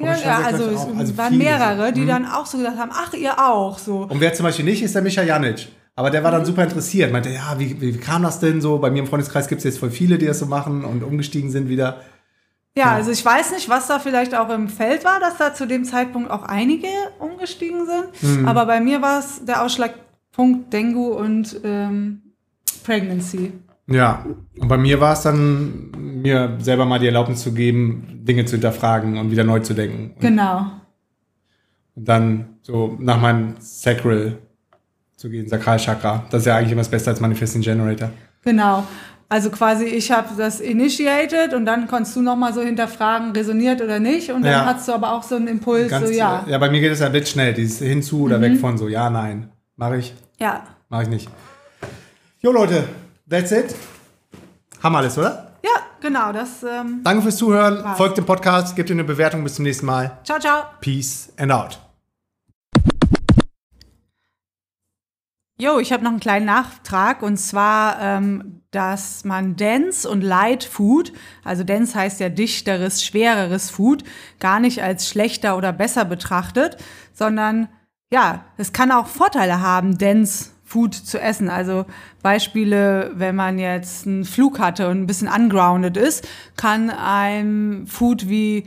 Ja, 0.00 0.16
ja, 0.16 0.38
also 0.44 0.64
es. 0.64 0.86
Also 0.98 1.16
waren 1.16 1.38
mehrere, 1.38 1.92
die 1.92 2.02
Mhm. 2.02 2.08
dann 2.08 2.26
auch 2.26 2.46
so 2.46 2.58
gesagt 2.58 2.78
haben, 2.78 2.90
ach, 2.92 3.12
ihr 3.14 3.38
auch 3.38 3.78
so. 3.78 4.06
Und 4.10 4.20
wer 4.20 4.32
zum 4.34 4.44
Beispiel 4.44 4.64
nicht, 4.64 4.82
ist 4.82 4.94
der 4.94 5.02
Micha 5.02 5.22
Janic. 5.22 5.68
Aber 5.96 6.10
der 6.10 6.24
war 6.24 6.30
Mhm. 6.32 6.36
dann 6.36 6.44
super 6.46 6.64
interessiert. 6.64 7.12
Meinte, 7.12 7.28
ja, 7.30 7.54
wie, 7.58 7.80
wie 7.80 7.92
kam 7.98 8.22
das 8.24 8.40
denn 8.40 8.60
so? 8.60 8.78
Bei 8.78 8.90
mir 8.90 9.00
im 9.00 9.06
Freundeskreis 9.06 9.46
gibt 9.48 9.60
es 9.60 9.64
jetzt 9.64 9.78
voll 9.78 9.90
viele, 9.90 10.18
die 10.18 10.26
das 10.26 10.40
so 10.40 10.46
machen 10.46 10.84
und 10.84 11.02
umgestiegen 11.04 11.50
sind 11.50 11.68
wieder. 11.68 12.00
Ja, 12.76 12.90
also 12.92 13.12
ich 13.12 13.24
weiß 13.24 13.52
nicht, 13.52 13.68
was 13.68 13.86
da 13.86 14.00
vielleicht 14.00 14.34
auch 14.34 14.48
im 14.50 14.68
Feld 14.68 15.04
war, 15.04 15.20
dass 15.20 15.36
da 15.36 15.54
zu 15.54 15.66
dem 15.66 15.84
Zeitpunkt 15.84 16.28
auch 16.30 16.42
einige 16.42 16.88
umgestiegen 17.20 17.86
sind. 17.86 18.40
Mhm. 18.40 18.48
Aber 18.48 18.66
bei 18.66 18.80
mir 18.80 19.00
war 19.00 19.20
es 19.20 19.44
der 19.44 19.62
Ausschlagpunkt 19.62 20.72
Dengue 20.72 21.14
und 21.14 21.60
ähm, 21.62 22.22
Pregnancy. 22.82 23.52
Ja, 23.86 24.24
und 24.58 24.68
bei 24.68 24.78
mir 24.78 25.00
war 25.00 25.12
es 25.12 25.22
dann, 25.22 25.90
mir 26.22 26.56
selber 26.58 26.86
mal 26.86 26.98
die 26.98 27.06
Erlaubnis 27.06 27.42
zu 27.42 27.52
geben, 27.52 28.20
Dinge 28.22 28.44
zu 28.46 28.52
hinterfragen 28.52 29.18
und 29.18 29.30
wieder 29.30 29.44
neu 29.44 29.60
zu 29.60 29.74
denken. 29.74 30.12
Und 30.14 30.20
Genau. 30.20 30.66
dann 31.94 32.56
so 32.62 32.96
nach 32.98 33.20
meinem 33.20 33.54
Sacral 33.58 34.38
zu 35.16 35.28
gehen, 35.30 35.48
Sakralchakra. 35.48 36.24
Das 36.30 36.40
ist 36.42 36.46
ja 36.46 36.56
eigentlich 36.56 36.72
immer 36.72 36.80
das 36.80 36.88
Beste 36.90 37.10
als 37.10 37.20
Manifesting 37.20 37.62
Generator. 37.62 38.10
Genau. 38.42 38.84
Also 39.28 39.50
quasi, 39.50 39.84
ich 39.84 40.10
habe 40.10 40.28
das 40.36 40.60
initiated 40.60 41.54
und 41.54 41.66
dann 41.66 41.86
konntest 41.86 42.14
du 42.16 42.22
nochmal 42.22 42.52
so 42.52 42.60
hinterfragen, 42.62 43.32
resoniert 43.32 43.80
oder 43.82 43.98
nicht. 44.00 44.30
Und 44.30 44.42
dann 44.42 44.52
Ja. 44.52 44.66
hast 44.66 44.86
du 44.88 44.92
aber 44.92 45.12
auch 45.12 45.22
so 45.22 45.36
einen 45.36 45.48
Impuls, 45.48 45.88
Ganz, 45.90 46.06
so 46.08 46.12
ja. 46.12 46.44
ja, 46.48 46.58
bei 46.58 46.70
mir 46.70 46.80
geht 46.80 46.92
es 46.92 47.00
ja 47.00 47.08
blitzschnell, 47.08 47.54
dieses 47.54 47.78
hinzu 47.80 48.22
oder 48.22 48.38
Mhm. 48.38 48.42
weg 48.42 48.58
von 48.58 48.76
so, 48.78 48.88
ja, 48.88 49.08
nein. 49.10 49.50
Mache 49.76 49.96
ich, 49.98 50.14
Ja. 50.38 50.62
mache 50.88 51.04
ich 51.04 51.08
nicht. 51.08 51.28
Jo 52.40 52.52
Leute, 52.52 52.84
that's 53.28 53.52
it. 53.52 53.74
Haben 54.82 54.92
wir 54.92 54.98
alles, 54.98 55.16
oder? 55.16 55.52
Ja, 55.62 55.70
genau. 56.00 56.32
Das. 56.32 56.62
Ähm, 56.62 57.00
Danke 57.02 57.22
fürs 57.22 57.36
Zuhören. 57.36 57.82
War's. 57.82 57.96
Folgt 57.96 58.18
dem 58.18 58.26
Podcast, 58.26 58.76
gebt 58.76 58.90
ihm 58.90 58.96
eine 58.96 59.04
Bewertung. 59.04 59.42
Bis 59.42 59.54
zum 59.54 59.64
nächsten 59.64 59.86
Mal. 59.86 60.18
ciao, 60.24 60.38
ciao. 60.38 60.64
Peace 60.80 61.32
and 61.38 61.52
out. 61.52 61.78
Jo, 65.56 65.78
ich 65.78 65.92
habe 65.92 66.02
noch 66.02 66.10
einen 66.10 66.20
kleinen 66.20 66.46
Nachtrag 66.46 67.22
und 67.22 67.36
zwar, 67.36 68.00
ähm, 68.00 68.62
dass 68.72 69.24
man 69.24 69.54
Dense 69.54 70.08
und 70.10 70.20
Light 70.20 70.64
Food, 70.64 71.12
also 71.44 71.62
Dense 71.62 71.96
heißt 71.96 72.18
ja 72.18 72.28
dichteres, 72.28 73.04
schwereres 73.04 73.70
Food, 73.70 74.02
gar 74.40 74.58
nicht 74.58 74.82
als 74.82 75.08
schlechter 75.08 75.56
oder 75.56 75.72
besser 75.72 76.04
betrachtet, 76.04 76.76
sondern 77.12 77.68
ja, 78.12 78.44
es 78.56 78.72
kann 78.72 78.90
auch 78.90 79.06
Vorteile 79.06 79.60
haben, 79.60 79.96
Dense 79.96 80.50
Food 80.74 80.94
zu 80.94 81.20
essen. 81.20 81.48
Also 81.48 81.86
Beispiele, 82.20 83.12
wenn 83.14 83.36
man 83.36 83.60
jetzt 83.60 84.08
einen 84.08 84.24
Flug 84.24 84.58
hatte 84.58 84.88
und 84.88 85.02
ein 85.02 85.06
bisschen 85.06 85.28
ungrounded 85.28 85.96
ist, 85.96 86.26
kann 86.56 86.90
ein 86.90 87.84
Food 87.86 88.28
wie 88.28 88.64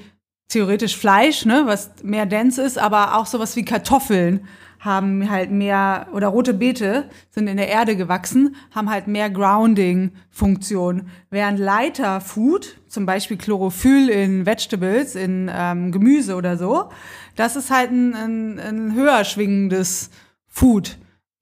theoretisch 0.48 0.96
Fleisch, 0.96 1.43
ne, 1.43 1.63
was 1.65 1.91
mehr 2.04 2.26
dense 2.26 2.62
ist, 2.62 2.78
aber 2.78 3.17
auch 3.17 3.26
sowas 3.26 3.58
wie 3.58 3.65
Kartoffeln 3.65 4.48
haben 4.80 5.30
halt 5.30 5.52
mehr, 5.52 6.08
oder 6.13 6.28
rote 6.28 6.54
Beete 6.54 7.10
sind 7.30 7.48
in 7.48 7.58
der 7.58 7.67
Erde 7.67 7.98
gewachsen, 7.98 8.56
haben 8.74 8.89
halt 8.89 9.08
mehr 9.08 9.30
Grounding-Funktion. 9.30 11.10
Während 11.30 11.60
Lighter 11.60 12.22
Food, 12.22 12.78
zum 12.88 13.06
Beispiel 13.06 13.36
Chlorophyll 13.36 14.08
in 14.08 14.46
Vegetables, 14.46 15.15
in 15.15 15.52
ähm, 15.54 15.91
Gemüse 15.91 16.36
oder 16.36 16.56
so, 16.56 16.89
das 17.36 17.58
ist 17.58 17.70
halt 17.70 17.91
ein, 17.91 18.15
ein, 18.15 18.60
ein 18.60 18.96
höher 18.96 19.26
schwingendes 19.26 20.10
Food, 20.48 20.98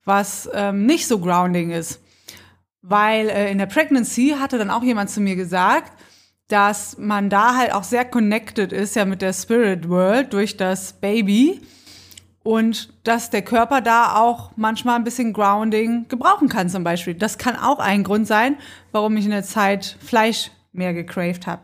was 0.05 0.49
ähm, 0.53 0.85
nicht 0.85 1.07
so 1.07 1.19
grounding 1.19 1.71
ist. 1.71 2.01
Weil 2.81 3.29
äh, 3.29 3.51
in 3.51 3.57
der 3.57 3.65
Pregnancy 3.65 4.35
hatte 4.39 4.57
dann 4.57 4.69
auch 4.69 4.83
jemand 4.83 5.09
zu 5.09 5.19
mir 5.19 5.35
gesagt, 5.35 5.91
dass 6.47 6.97
man 6.97 7.29
da 7.29 7.57
halt 7.57 7.73
auch 7.73 7.83
sehr 7.83 8.05
connected 8.05 8.71
ist, 8.71 8.95
ja 8.95 9.05
mit 9.05 9.21
der 9.21 9.33
Spirit 9.33 9.89
World 9.89 10.31
durch 10.33 10.57
das 10.57 10.93
Baby 10.93 11.61
und 12.43 12.93
dass 13.03 13.31
der 13.31 13.41
Körper 13.41 13.81
da 13.81 14.15
auch 14.15 14.51
manchmal 14.55 14.97
ein 14.97 15.03
bisschen 15.03 15.33
Grounding 15.33 16.07
gebrauchen 16.07 16.47
kann 16.47 16.69
zum 16.69 16.83
Beispiel. 16.83 17.15
Das 17.15 17.39
kann 17.39 17.55
auch 17.55 17.79
ein 17.79 18.03
Grund 18.03 18.27
sein, 18.27 18.57
warum 18.91 19.17
ich 19.17 19.25
in 19.25 19.31
der 19.31 19.43
Zeit 19.43 19.97
Fleisch 19.99 20.51
mehr 20.71 20.93
gecraved 20.93 21.47
habe. 21.47 21.63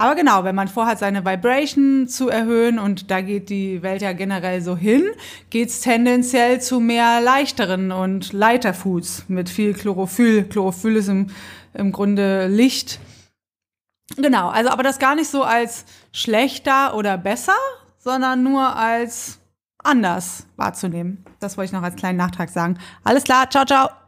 Aber 0.00 0.14
genau, 0.14 0.44
wenn 0.44 0.54
man 0.54 0.66
vorhat, 0.66 0.98
seine 0.98 1.26
Vibration 1.26 2.08
zu 2.08 2.30
erhöhen, 2.30 2.78
und 2.78 3.10
da 3.10 3.20
geht 3.20 3.50
die 3.50 3.82
Welt 3.82 4.00
ja 4.00 4.14
generell 4.14 4.62
so 4.62 4.74
hin, 4.74 5.04
geht's 5.50 5.80
tendenziell 5.80 6.58
zu 6.58 6.80
mehr 6.80 7.20
leichteren 7.20 7.92
und 7.92 8.32
lighter 8.32 8.72
Foods 8.72 9.26
mit 9.28 9.50
viel 9.50 9.74
Chlorophyll. 9.74 10.44
Chlorophyll 10.44 10.96
ist 10.96 11.08
im, 11.08 11.26
im 11.74 11.92
Grunde 11.92 12.46
Licht. 12.46 12.98
Genau, 14.16 14.48
also 14.48 14.70
aber 14.70 14.84
das 14.84 14.98
gar 14.98 15.14
nicht 15.14 15.28
so 15.28 15.42
als 15.42 15.84
schlechter 16.12 16.96
oder 16.96 17.18
besser, 17.18 17.52
sondern 17.98 18.42
nur 18.42 18.74
als 18.74 19.38
anders 19.84 20.46
wahrzunehmen. 20.56 21.26
Das 21.40 21.58
wollte 21.58 21.66
ich 21.66 21.72
noch 21.72 21.82
als 21.82 21.96
kleinen 21.96 22.16
Nachtrag 22.16 22.48
sagen. 22.48 22.78
Alles 23.04 23.24
klar, 23.24 23.50
ciao, 23.50 23.66
ciao. 23.66 23.99